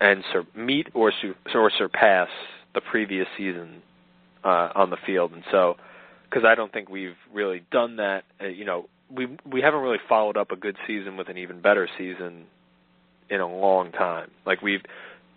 [0.00, 2.28] and sur- meet or su- or surpass
[2.74, 3.82] the previous season
[4.44, 5.76] uh on the field and so
[6.30, 8.24] because I don't think we've really done that.
[8.40, 11.60] Uh, you know, we we haven't really followed up a good season with an even
[11.60, 12.44] better season
[13.28, 14.30] in a long time.
[14.46, 14.82] Like we've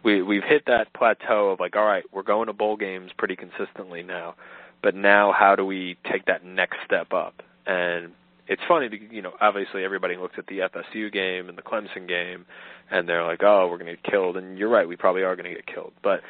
[0.04, 3.36] we we've hit that plateau of like, all right, we're going to bowl games pretty
[3.36, 4.36] consistently now,
[4.82, 7.42] but now how do we take that next step up?
[7.66, 8.12] And
[8.48, 12.08] it's funny because you know obviously everybody looks at the FSU game and the Clemson
[12.08, 12.46] game,
[12.92, 14.38] and they're like, oh, we're going to get killed.
[14.38, 16.22] And you're right, we probably are going to get killed, but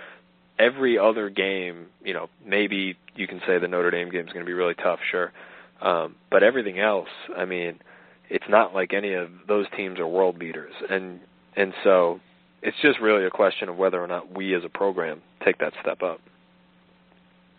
[0.60, 4.46] every other game, you know, maybe you can say the Notre Dame game is going
[4.46, 5.32] to be really tough, sure.
[5.82, 7.80] Um, but everything else, I mean,
[8.30, 11.20] it's not like any of those teams are world beaters, and
[11.56, 12.20] and so
[12.62, 15.74] it's just really a question of whether or not we as a program take that
[15.82, 16.22] step up.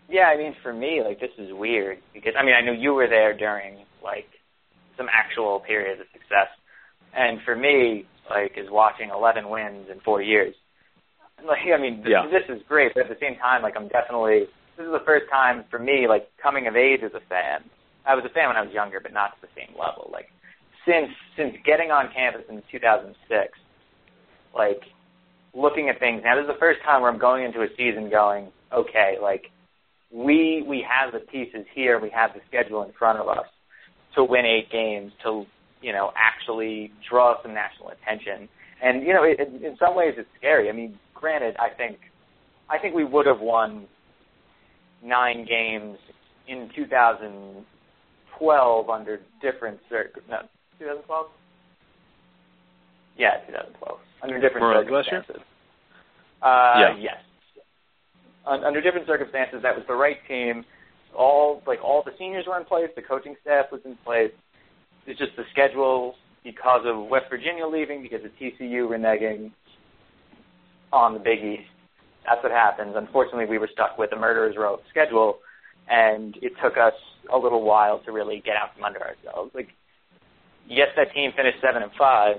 [0.09, 2.93] Yeah, I mean, for me, like this is weird because I mean, I know you
[2.93, 4.27] were there during like
[4.97, 6.47] some actual periods of success,
[7.15, 10.55] and for me, like is watching 11 wins in four years
[11.43, 12.27] like I mean, this, yeah.
[12.31, 14.47] this is great, but at the same time, like I'm definitely
[14.77, 17.63] this is the first time for me, like coming of age as a fan.
[18.05, 20.09] I was a fan when I was younger, but not to the same level.
[20.11, 20.29] Like
[20.85, 23.57] since since getting on campus in 2006,
[24.55, 24.81] like
[25.53, 28.09] looking at things now, this is the first time where I'm going into a season
[28.09, 29.51] going, okay, like
[30.11, 33.45] we we have the pieces here, we have the schedule in front of us
[34.15, 35.45] to win eight games, to
[35.81, 38.47] you know actually draw some national attention.
[38.81, 40.69] And you know, it, it, in some ways, it's scary.
[40.69, 41.97] I mean, granted, I think
[42.69, 43.87] I think we would have won
[45.03, 45.97] nine games
[46.47, 50.19] in 2012 under different circ.
[50.29, 50.41] No,
[50.79, 51.27] 2012.
[53.17, 55.41] Yeah, 2012 under different circumstances.
[56.41, 56.95] Uh, yeah.
[56.99, 57.17] Yes.
[58.47, 60.65] Under different circumstances, that was the right team.
[61.17, 62.89] All like all the seniors were in place.
[62.95, 64.31] The coaching staff was in place.
[65.07, 69.51] It's just the schedule because of West Virginia leaving, because of TCU reneging,
[70.91, 71.69] on the Big East.
[72.25, 72.93] That's what happens.
[72.95, 75.39] Unfortunately, we were stuck with a murderer's row schedule,
[75.89, 76.93] and it took us
[77.33, 79.51] a little while to really get out from under ourselves.
[79.53, 79.69] Like,
[80.67, 82.37] yes, that team finished seven and five,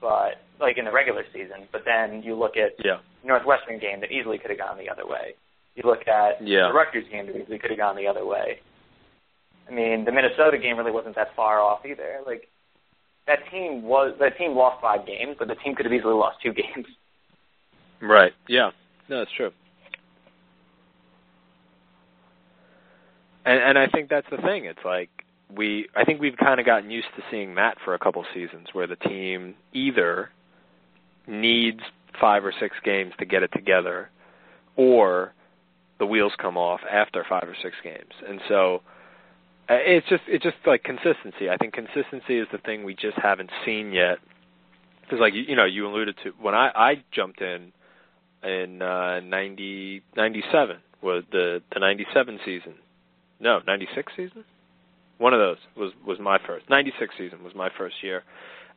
[0.00, 1.68] but like in the regular season.
[1.72, 2.98] But then you look at yeah.
[3.24, 5.34] Northwestern game that easily could have gone the other way.
[5.74, 6.68] You look at yeah.
[6.68, 8.60] the Rutgers game that easily could have gone the other way.
[9.68, 12.20] I mean, the Minnesota game really wasn't that far off either.
[12.26, 12.48] Like
[13.26, 16.38] that team was that team lost five games, but the team could have easily lost
[16.42, 16.86] two games.
[18.00, 18.32] Right.
[18.48, 18.70] Yeah.
[19.08, 19.50] No, that's true.
[23.44, 24.64] And and I think that's the thing.
[24.64, 25.10] It's like
[25.54, 28.68] we I think we've kind of gotten used to seeing that for a couple seasons
[28.72, 30.30] where the team either
[31.26, 31.80] needs
[32.20, 34.10] five or six games to get it together
[34.76, 35.34] or
[35.98, 38.12] the wheels come off after five or six games.
[38.26, 38.82] And so
[39.68, 41.48] uh, it's just it's just like consistency.
[41.50, 44.18] I think consistency is the thing we just haven't seen yet.
[45.02, 47.72] Because like you know you alluded to when I I jumped in
[48.42, 52.74] in uh, 90, 97 was the the 97 season.
[53.38, 54.44] No, 96 season.
[55.18, 56.68] One of those was was my first.
[56.68, 58.24] 96 season was my first year,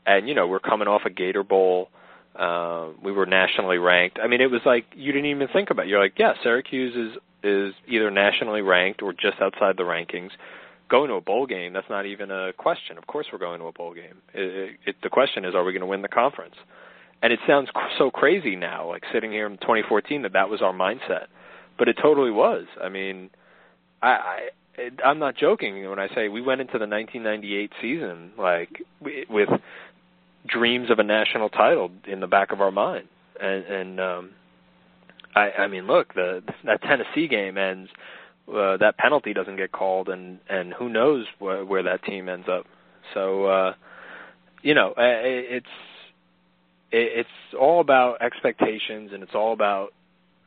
[0.06, 1.90] and you know we're coming off a Gator Bowl.
[2.36, 4.20] Uh, we were nationally ranked.
[4.22, 5.86] I mean, it was like you didn't even think about.
[5.86, 5.90] it.
[5.90, 10.32] You're like, yeah, Syracuse is is either nationally ranked or just outside the rankings.
[10.90, 12.98] Going to a bowl game, that's not even a question.
[12.98, 14.22] Of course, we're going to a bowl game.
[14.34, 16.56] It, it, the question is, are we going to win the conference?
[17.22, 20.74] And it sounds so crazy now, like sitting here in 2014, that that was our
[20.74, 21.28] mindset,
[21.78, 22.66] but it totally was.
[22.82, 23.30] I mean,
[24.02, 24.40] I, I
[25.06, 28.84] I'm not joking when I say we went into the 1998 season like
[29.30, 29.50] with
[30.48, 33.08] dreams of a national title in the back of our mind,
[33.42, 34.30] and, and um,
[35.36, 37.90] I, I mean, look, the that Tennessee game ends.
[38.46, 42.48] Uh, that penalty doesn't get called, and and who knows where, where that team ends
[42.50, 42.66] up.
[43.14, 43.74] So, uh,
[44.62, 45.66] you know, it's
[46.92, 47.30] it's
[47.60, 49.94] all about expectations and it's all about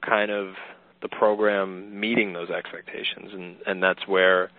[0.07, 0.55] kind of
[1.03, 4.51] the program meeting those expectations, and and that's where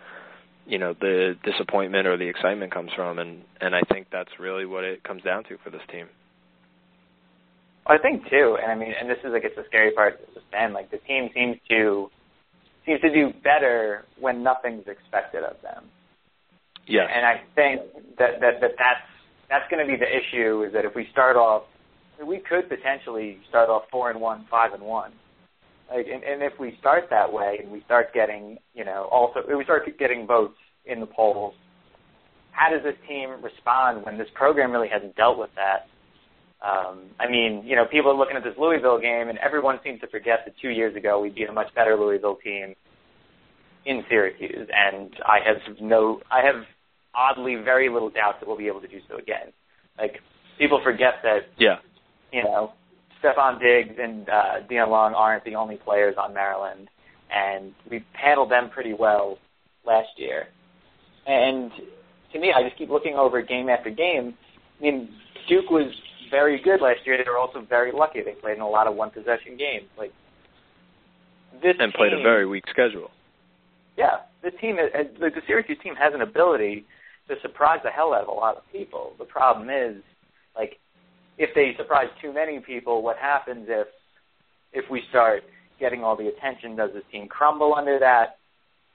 [0.67, 4.65] you know the disappointment or the excitement comes from, and and I think that's really
[4.65, 6.07] what it comes down to for this team.
[7.87, 10.41] I think too, and I mean, and this is like it's the scary part to
[10.51, 10.73] Ben.
[10.73, 12.09] Like the team seems to
[12.85, 15.85] seems to do better when nothing's expected of them.
[16.85, 17.07] Yeah.
[17.13, 17.81] And I think
[18.17, 19.07] that that, that that's
[19.49, 21.63] that's going to be the issue is that if we start off,
[22.25, 25.11] we could potentially start off four and one, five and one.
[25.89, 29.39] Like, and, and if we start that way and we start getting, you know, also
[29.39, 31.53] if we start getting votes in the polls,
[32.51, 35.87] how does this team respond when this program really hasn't dealt with that?
[36.59, 40.01] Um, I mean, you know, people are looking at this Louisville game, and everyone seems
[40.01, 42.73] to forget that two years ago we beat a much better Louisville team
[43.85, 46.63] in Syracuse, and I have no, I have
[47.15, 49.53] oddly very little doubt that we'll be able to do so again.
[49.97, 50.19] Like
[50.57, 51.77] people forget that, yeah,
[52.33, 52.73] you know,
[53.23, 56.89] Stefon Diggs and uh, Deon Long aren't the only players on Maryland,
[57.31, 59.37] and we handled them pretty well
[59.85, 60.47] last year.
[61.25, 61.71] And
[62.33, 64.33] to me, I just keep looking over game after game.
[64.79, 65.09] I mean,
[65.49, 65.91] Duke was
[66.29, 67.17] very good last year.
[67.17, 68.21] They were also very lucky.
[68.21, 69.87] They played in a lot of one possession games.
[69.97, 70.13] Like
[71.61, 73.11] this and team, played a very weak schedule.
[73.97, 76.85] Yeah, the team, has, the Syracuse team has an ability
[77.27, 79.13] to surprise the hell out of a lot of people.
[79.17, 80.01] The problem is,
[80.55, 80.79] like,
[81.37, 83.87] if they surprise too many people, what happens if
[84.73, 85.43] if we start
[85.79, 86.75] getting all the attention?
[86.75, 88.37] Does this team crumble under that?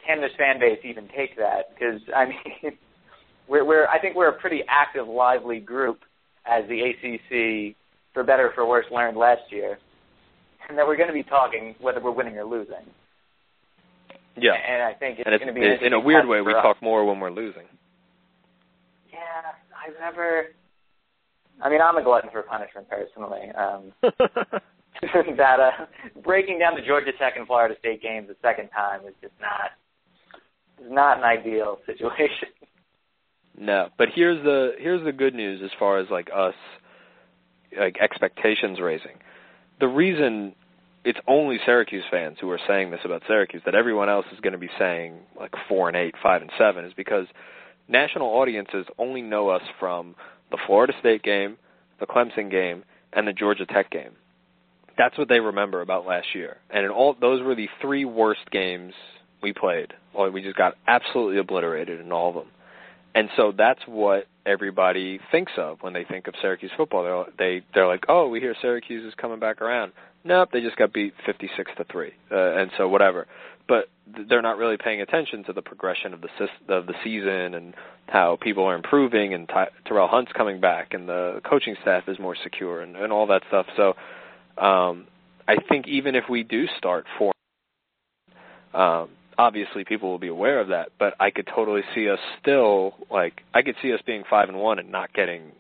[0.07, 1.75] Can this fan base even take that?
[1.75, 2.77] Because I mean,
[3.49, 6.01] we're, we're I think we're a pretty active, lively group
[6.45, 7.77] as the ACC,
[8.13, 9.79] for better or for worse, learned last year,
[10.69, 12.85] and that we're going to be talking whether we're winning or losing.
[14.37, 16.41] Yeah, and I think it's, and it's, going to be in a weird way.
[16.41, 16.63] We us.
[16.63, 17.65] talk more when we're losing.
[19.13, 19.19] Yeah,
[19.77, 20.47] I've never.
[21.63, 23.51] I mean, I'm a glutton for punishment personally.
[23.57, 23.93] Um,
[25.37, 25.71] that uh,
[26.23, 29.71] breaking down the Georgia Tech and Florida State games the second time is just not
[30.85, 32.49] is not an ideal situation.
[33.59, 36.55] No, but here's the here's the good news as far as like us
[37.79, 39.19] like expectations raising.
[39.81, 40.55] The reason
[41.05, 44.53] it's only Syracuse fans who are saying this about Syracuse that everyone else is going
[44.53, 47.27] to be saying like 4 and 8, 5 and 7 is because
[47.89, 50.15] national audiences only know us from
[50.53, 51.57] the Florida State game,
[51.99, 54.13] the Clemson game, and the Georgia Tech game.
[54.97, 56.59] That's what they remember about last year.
[56.71, 58.93] And in all those were the three worst games
[59.43, 59.93] we played.
[60.33, 62.49] We just got absolutely obliterated in all of them.
[63.15, 67.03] And so that's what everybody thinks of when they think of Syracuse football.
[67.03, 69.93] They're they they're like, "Oh, we hear Syracuse is coming back around."
[70.25, 72.13] Nope, they just got beat 56 to 3.
[72.31, 73.27] Uh, and so whatever.
[73.67, 73.89] But
[74.29, 76.29] they're not really paying attention to the progression of the
[76.75, 77.75] of the season and
[78.09, 82.19] how people are improving and Ty- Terrell Hunt's coming back and the coaching staff is
[82.19, 83.67] more secure and, and all that stuff.
[83.77, 83.95] So
[84.63, 85.07] um
[85.47, 87.33] I think even if we do start four
[88.75, 92.95] um obviously people will be aware of that, but I could totally see us still
[93.11, 95.53] like I could see us being 5 and 1 and not getting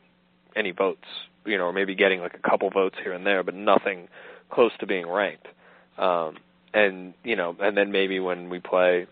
[0.56, 1.06] any votes,
[1.46, 4.08] you know, or maybe getting like a couple votes here and there, but nothing
[4.50, 5.46] close to being ranked.
[5.96, 6.36] Um
[6.74, 9.06] and you know, and then maybe when we play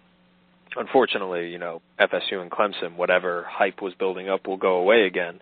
[0.77, 5.41] unfortunately, you know, FSU and Clemson, whatever hype was building up will go away again.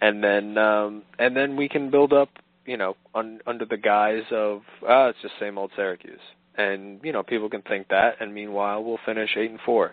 [0.00, 2.28] And then um and then we can build up,
[2.64, 6.20] you know, un, under the guise of ah, it's just same old Syracuse.
[6.58, 9.92] And, you know, people can think that and meanwhile we'll finish 8 and 4.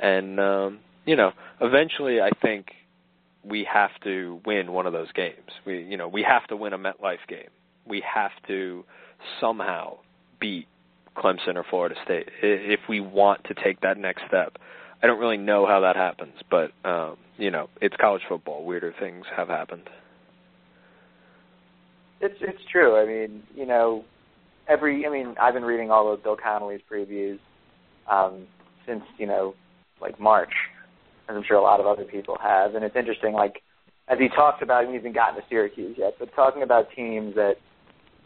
[0.00, 2.66] And um, you know, eventually I think
[3.44, 5.50] we have to win one of those games.
[5.64, 7.50] We you know, we have to win a MetLife game.
[7.86, 8.84] We have to
[9.40, 9.98] somehow
[10.40, 10.66] beat
[11.16, 14.56] Clemson or Florida State if we want to take that next step.
[15.02, 18.64] I don't really know how that happens, but um, you know, it's college football.
[18.64, 19.88] Weirder things have happened.
[22.20, 22.96] It's it's true.
[22.96, 24.04] I mean, you know,
[24.68, 27.38] every I mean, I've been reading all of Bill Connelly's previews
[28.10, 28.46] um,
[28.86, 29.54] since you know,
[30.00, 30.52] like March,
[31.28, 33.34] as I'm sure a lot of other people have, and it's interesting.
[33.34, 33.62] Like
[34.08, 37.56] as he talks about, he hasn't gotten to Syracuse yet, but talking about teams that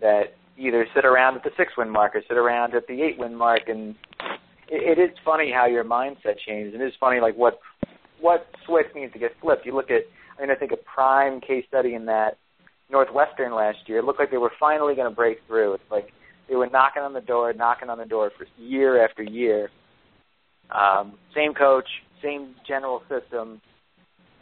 [0.01, 3.19] that either sit around at the six win mark or sit around at the eight
[3.19, 3.95] win mark and
[4.69, 7.59] it, it is funny how your mindset changes and it is funny like what
[8.21, 9.65] what switch needs to get flipped.
[9.65, 10.03] You look at
[10.39, 12.37] I mean I think a prime case study in that
[12.91, 15.75] Northwestern last year, it looked like they were finally gonna break through.
[15.75, 16.13] It's like
[16.49, 19.71] they were knocking on the door, knocking on the door for year after year.
[20.71, 21.89] Um, same coach,
[22.23, 23.61] same general system,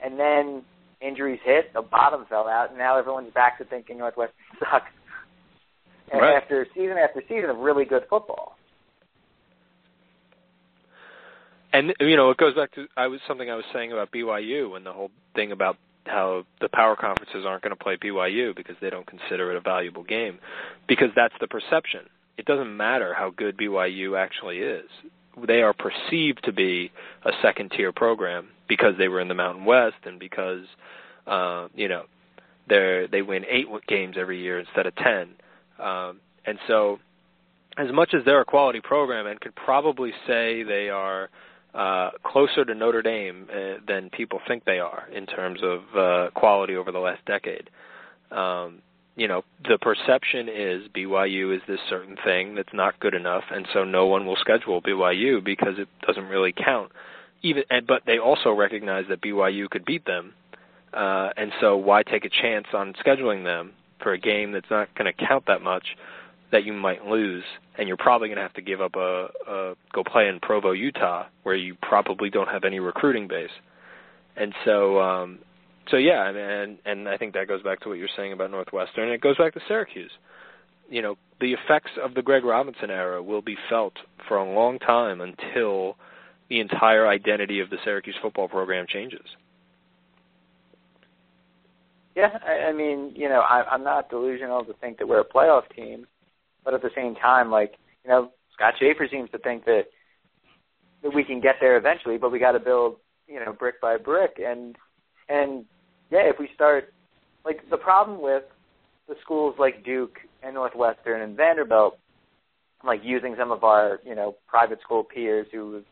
[0.05, 0.63] and then
[1.01, 4.91] injuries hit, the bottom fell out, and now everyone's back to thinking Northwestern sucks
[6.13, 6.37] right.
[6.37, 8.57] after season after season of really good football.
[11.73, 14.77] And you know, it goes back to I was something I was saying about BYU
[14.77, 15.77] and the whole thing about
[16.07, 19.61] how the power conferences aren't going to play BYU because they don't consider it a
[19.61, 20.39] valuable game
[20.87, 22.07] because that's the perception.
[22.39, 24.89] it doesn't matter how good BYU actually is.
[25.47, 26.91] They are perceived to be
[27.25, 30.65] a second tier program because they were in the Mountain West and because
[31.27, 32.05] uh, you know
[32.69, 35.35] they they win eight games every year instead of ten.
[35.79, 36.99] Um, and so,
[37.77, 41.31] as much as they're a quality program and could probably say they are
[41.75, 46.31] uh, closer to Notre Dame uh, than people think they are in terms of uh,
[46.35, 47.71] quality over the last decade.
[48.31, 48.83] Um,
[49.17, 53.67] you know, the perception is BYU is this certain thing that's not good enough, and
[53.73, 56.93] so no one will schedule BYU because it doesn't really count.
[57.43, 60.35] Even, and, but they also recognize that BYU could beat them,
[60.95, 63.73] uh, and so why take a chance on scheduling them
[64.03, 65.85] for a game that's not going to count that much
[66.51, 67.45] that you might lose,
[67.77, 70.73] and you're probably going to have to give up a, a go play in Provo,
[70.73, 73.51] Utah, where you probably don't have any recruiting base.
[74.37, 75.41] And so, um,
[75.91, 79.05] so yeah, and and I think that goes back to what you're saying about Northwestern,
[79.05, 80.13] and it goes back to Syracuse.
[80.89, 83.95] You know, the effects of the Greg Robinson era will be felt
[84.27, 85.97] for a long time until
[86.49, 89.27] the entire identity of the Syracuse football program changes.
[92.19, 95.25] Yeah, I, I mean, you know, I, I'm not delusional to think that we're a
[95.25, 96.05] playoff team,
[96.65, 97.75] but at the same time, like,
[98.05, 99.85] you know, Scott Shafer seems to think that
[101.05, 102.97] that we can get there eventually, but we got to build,
[103.29, 104.75] you know, brick by brick, and
[105.29, 105.65] and
[106.11, 106.93] yeah, if we start,
[107.45, 108.43] like, the problem with
[109.07, 112.01] the schools like Duke and Northwestern and Vanderbilt,
[112.85, 115.83] like using some of our, you know, private school peers who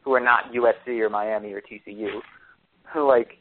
[0.00, 2.20] who are not USC or Miami or TCU,
[2.94, 3.36] who like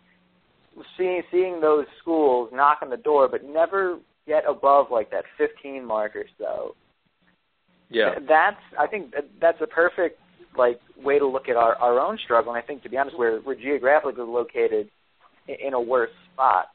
[0.97, 5.85] seeing seeing those schools knock on the door, but never get above like that 15
[5.85, 6.75] mark or so.
[7.89, 10.19] Yeah, that's I think that's a perfect
[10.57, 12.53] like way to look at our our own struggle.
[12.53, 14.89] And I think to be honest, we're we're geographically located
[15.47, 16.65] in a worse spot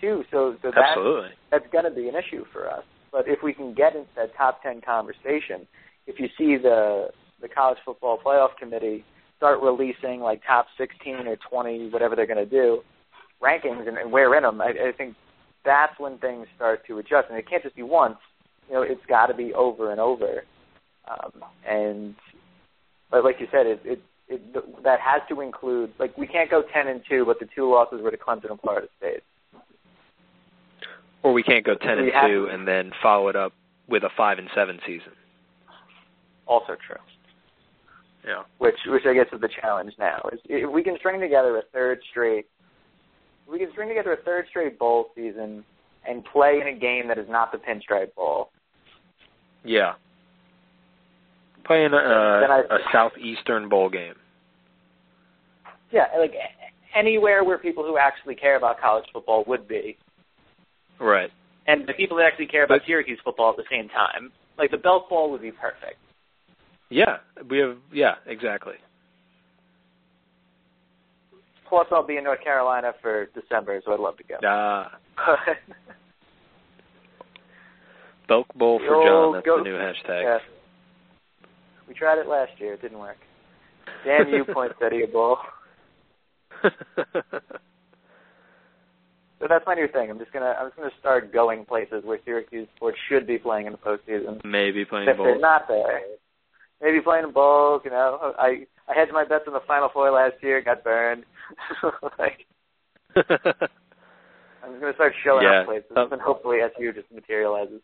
[0.00, 0.22] too.
[0.30, 1.30] So so that's Absolutely.
[1.50, 2.84] that's going to be an issue for us.
[3.12, 5.66] But if we can get into that top 10 conversation,
[6.06, 7.08] if you see the
[7.40, 9.04] the college football playoff committee
[9.36, 12.82] start releasing like top 16 or 20, whatever they're going to do,
[13.42, 15.14] rankings and, and we're in them, I, I think
[15.64, 17.28] that's when things start to adjust.
[17.28, 18.16] And it can't just be once.
[18.68, 20.44] You know, it's got to be over and over.
[21.10, 21.32] Um,
[21.68, 22.14] and
[23.10, 26.62] but like you said, it, it it that has to include like we can't go
[26.72, 29.22] ten and two, but the two losses were to Clemson and Florida State.
[31.22, 33.52] Or we can't go ten We and two to- and then follow it up
[33.88, 35.12] with a five and seven season.
[36.46, 36.96] Also true.
[38.24, 38.42] Yeah.
[38.58, 40.20] which which I guess is the challenge now.
[40.32, 42.59] Is if we can string together a third straight, if
[43.50, 45.64] we can string together a third straight bowl season
[46.08, 48.50] and play in a game that is not the Pinstripe Bowl.
[49.64, 49.94] Yeah.
[51.64, 54.14] Playing a, I- a southeastern bowl game.
[55.92, 56.32] Yeah, like
[56.96, 59.96] anywhere where people who actually care about college football would be,
[61.00, 61.30] Right.
[61.66, 64.32] and the people that actually care about But- Syracuse football at the same time.
[64.58, 65.98] Like the Belk Bowl would be perfect.
[66.90, 67.18] Yeah.
[67.48, 67.78] We have.
[67.92, 68.16] Yeah.
[68.26, 68.74] Exactly.
[71.70, 74.34] Plus, I'll be in North Carolina for December, so I'd love to go.
[74.44, 74.90] Ah.
[78.28, 79.32] Belk Bowl for John.
[79.34, 80.40] That's go- the new hashtag.
[81.88, 82.74] we tried it last year.
[82.74, 83.16] It didn't work.
[84.04, 85.38] Damn you, Poinsettia Bowl.
[89.40, 90.10] So that's my new thing.
[90.10, 93.64] I'm just gonna I'm just gonna start going places where Syracuse sports should be playing
[93.64, 94.38] in the postseason.
[94.44, 95.24] Maybe playing If bowl.
[95.24, 96.02] they're not there,
[96.82, 97.80] maybe playing in bowls.
[97.86, 101.24] You know, I I hedged my bets in the Final Four last year, got burned.
[102.18, 102.46] like
[103.16, 105.60] I'm just gonna start showing Yeah.
[105.60, 107.80] up places, Um, and hopefully SU just materializes.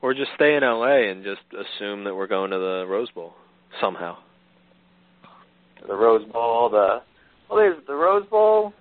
[0.00, 3.34] or just stay in LA and just assume that we're going to the Rose Bowl
[3.80, 4.16] somehow.
[5.86, 7.02] The Rose Bowl, the
[7.48, 8.72] well, there's the Rose Bowl,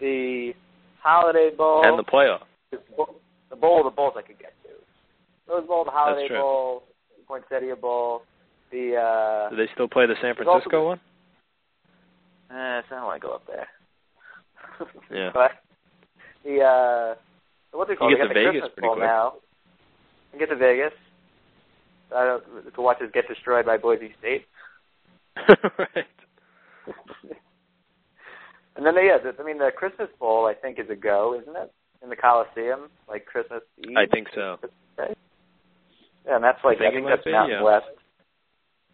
[0.00, 0.52] the
[1.00, 2.42] Holiday Bowl, And the playoff.
[2.70, 3.20] the bowl,
[3.50, 5.52] the bowl of the bowls I could get to.
[5.52, 6.28] Rose Bowl, the Holiday.
[6.28, 6.84] Bowl,
[7.28, 8.22] Poinsettia Bowl,
[8.74, 11.00] the uh Do they still play the San also Francisco one?
[12.50, 13.68] eh, so I don't want to go up there.
[15.10, 15.30] Yeah.
[15.32, 15.52] But
[16.44, 17.14] the uh
[17.70, 18.10] what's it called?
[18.10, 19.06] You They get to the Vegas Christmas pretty quick.
[19.06, 19.32] now.
[20.34, 20.92] I get to Vegas.
[22.14, 24.46] I don't to watch us get destroyed by Boise State.
[25.78, 26.06] right.
[28.76, 31.54] And then they, yeah, I mean the Christmas Bowl I think is a go, isn't
[31.56, 31.72] it?
[32.02, 33.96] In the Coliseum, like Christmas Eve.
[33.96, 34.58] I think so.
[34.98, 37.62] Yeah, and that's like I I think think, that's be, Mountain yeah.
[37.62, 37.86] West.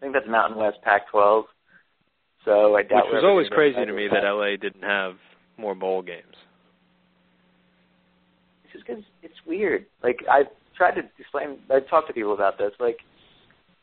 [0.01, 1.43] I think that's Mountain West Pac-12.
[2.43, 3.05] So I doubt.
[3.05, 4.21] Which was always crazy to me that.
[4.21, 5.13] that LA didn't have
[5.57, 6.23] more bowl games.
[8.63, 9.85] It's just because it's weird.
[10.01, 11.59] Like I've tried to explain.
[11.71, 12.71] I've talked to people about this.
[12.79, 12.97] Like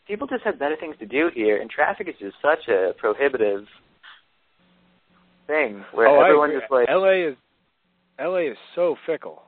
[0.08, 3.66] people just have better things to do here, and traffic is just such a prohibitive
[5.46, 7.36] thing where oh, everyone just like LA is
[8.20, 9.42] LA is so fickle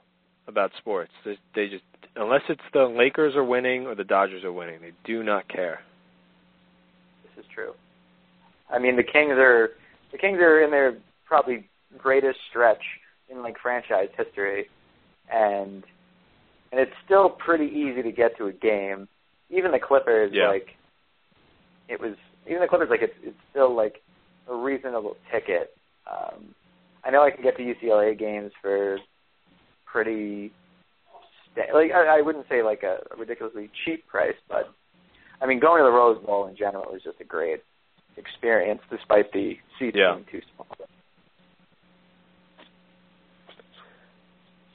[0.47, 1.11] about sports.
[1.25, 1.83] They, they just
[2.15, 5.81] unless it's the Lakers are winning or the Dodgers are winning, they do not care.
[7.65, 7.75] True.
[8.71, 9.71] I mean, the Kings are
[10.13, 10.97] the Kings are in their
[11.27, 11.69] probably
[11.99, 12.83] greatest stretch
[13.29, 14.67] in like franchise history,
[15.33, 15.85] and
[16.73, 19.09] and it's still pretty easy to get to a game.
[19.51, 20.49] Even the Clippers, Yeah.
[20.49, 20.69] like
[21.89, 22.15] it was.
[22.47, 24.01] Even the Clippers, like it's it's still like
[24.49, 25.77] a reasonable ticket.
[26.11, 26.55] Um,
[27.05, 28.99] I know I can get to UCLA games for
[29.85, 30.53] pretty
[31.53, 34.73] sta- like I, I wouldn't say like a, a ridiculously cheap price, but
[35.41, 37.63] I mean going to the Rose Bowl in general is just a great
[38.17, 40.15] experience, despite the seats Yeah.
[40.15, 40.67] being too small.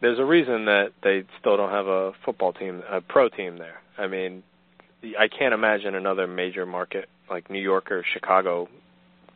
[0.01, 3.81] There's a reason that they still don't have a football team, a pro team there.
[3.97, 4.43] I mean,
[5.17, 8.67] I can't imagine another major market like New York or Chicago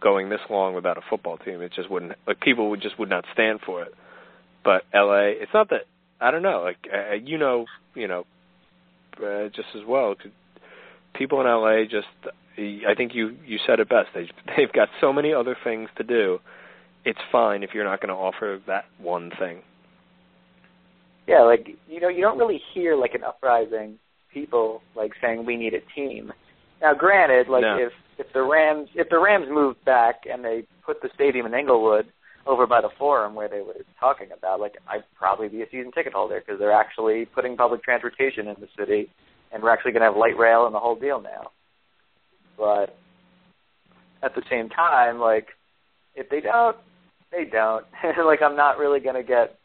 [0.01, 1.61] going this long without a football team.
[1.61, 3.93] It just wouldn't like people would just would not stand for it.
[4.63, 5.85] But LA, it's not that
[6.19, 6.61] I don't know.
[6.61, 7.65] Like uh, you know,
[7.95, 8.25] you know,
[9.17, 10.15] uh, just as well.
[11.13, 12.07] People in LA just,
[12.57, 14.09] I think you you said it best.
[14.13, 16.39] They they've got so many other things to do.
[17.05, 19.61] It's fine if you're not going to offer that one thing.
[21.27, 23.99] Yeah, like you know, you don't really hear like an uprising
[24.33, 26.31] people like saying we need a team.
[26.81, 27.77] Now, granted, like No.
[27.77, 31.53] if if the Rams if the Rams moved back and they put the stadium in
[31.53, 32.07] Inglewood
[32.45, 35.91] over by the Forum where they were talking about, like I'd probably be a season
[35.91, 39.09] ticket holder because they're actually putting public transportation in the city,
[39.51, 41.51] and we're actually going to have light rail and the whole deal now.
[42.57, 42.97] But
[44.21, 45.47] at the same time, like
[46.15, 46.77] if they don't,
[47.31, 47.85] they don't.
[48.25, 49.57] like I'm not really going to get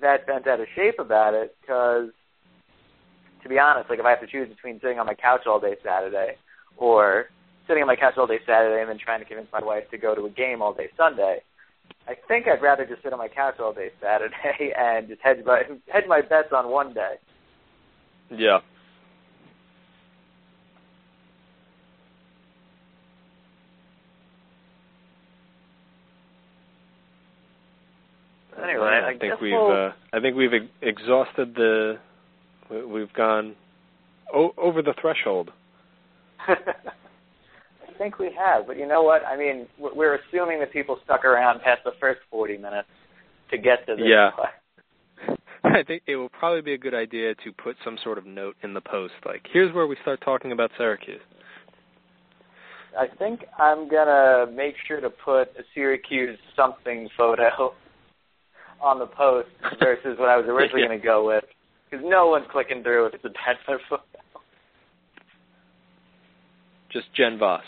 [0.00, 2.10] that bent out of shape about it because,
[3.42, 5.60] to be honest, like if I have to choose between sitting on my couch all
[5.60, 6.36] day Saturday
[6.76, 7.26] or
[7.66, 9.98] sitting on my couch all day Saturday and then trying to convince my wife to
[9.98, 11.42] go to a game all day Sunday,
[12.06, 15.38] I think I'd rather just sit on my couch all day Saturday and just hedge
[15.44, 17.14] my hedge my bets on one day.
[18.30, 18.58] Yeah.
[28.62, 31.98] Anyway, I, I think we've we'll, uh, I think we've ex- exhausted the
[32.70, 33.54] we- we've gone
[34.34, 35.50] o- over the threshold.
[36.48, 36.56] I
[37.98, 39.24] think we have, but you know what?
[39.24, 42.88] I mean, we're we're assuming that people stuck around past the first 40 minutes
[43.50, 44.04] to get to this.
[44.06, 44.30] Yeah.
[45.64, 48.56] I think it will probably be a good idea to put some sort of note
[48.62, 51.20] in the post like here's where we start talking about Syracuse.
[52.98, 57.74] I think I'm gonna make sure to put a Syracuse something photo
[58.80, 59.48] on the post
[59.80, 60.88] versus what I was originally Yeah.
[60.88, 61.44] gonna go with,
[61.90, 64.02] because no one's clicking through if it's a Bachelor photo.
[66.92, 67.62] Just Jen Voss.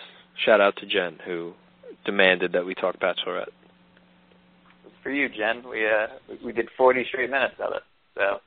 [0.45, 1.53] Shout out to Jen who
[2.07, 3.51] demanded that we talk Bachelorette.
[5.03, 5.63] For you, Jen.
[5.69, 7.83] We uh we- we did 40 straight minutes of it.
[8.15, 8.41] So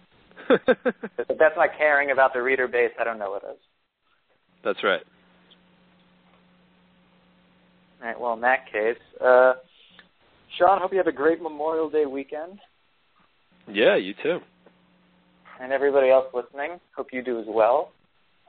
[1.30, 3.58] if that's not caring about the reader base, I don't know what is.
[4.64, 5.02] That's right.
[8.02, 8.20] All right.
[8.20, 9.54] Well, in that case, uh,
[10.58, 12.60] Sean, hope you have a great Memorial Day weekend.
[13.68, 14.40] Yeah, you too.
[15.62, 16.80] and everybody else listening.
[16.96, 17.92] Hope you do as well.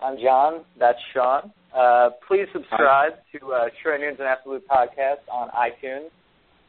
[0.02, 0.64] I'm John.
[0.78, 1.52] That's Sean.
[1.74, 6.10] Uh, please subscribe to uh, Troy Nunes and Absolute Podcast on iTunes.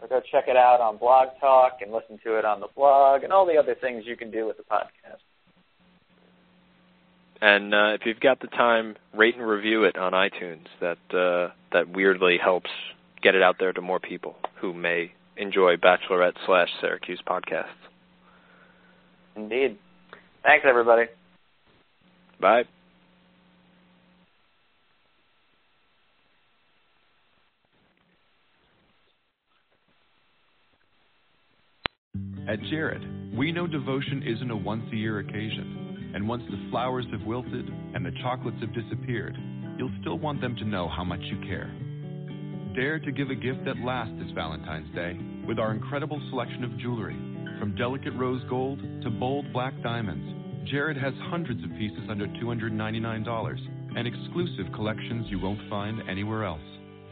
[0.01, 3.23] Or go check it out on Blog Talk and listen to it on the blog
[3.23, 5.21] and all the other things you can do with the podcast.
[7.41, 10.65] And uh, if you've got the time, rate and review it on iTunes.
[10.81, 12.69] That uh, that weirdly helps
[13.21, 17.65] get it out there to more people who may enjoy Bachelorette slash Syracuse podcasts.
[19.35, 19.77] Indeed.
[20.43, 21.05] Thanks, everybody.
[22.39, 22.63] Bye.
[32.47, 36.11] At Jared, we know devotion isn't a once a year occasion.
[36.13, 39.35] And once the flowers have wilted and the chocolates have disappeared,
[39.77, 41.73] you'll still want them to know how much you care.
[42.75, 46.77] Dare to give a gift that lasts this Valentine's Day with our incredible selection of
[46.77, 47.15] jewelry.
[47.57, 53.97] From delicate rose gold to bold black diamonds, Jared has hundreds of pieces under $299
[53.97, 56.59] and exclusive collections you won't find anywhere else.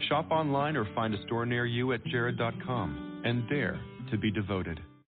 [0.09, 3.79] Shop online or find a store near you at jared.com and dare
[4.11, 4.81] to be devoted.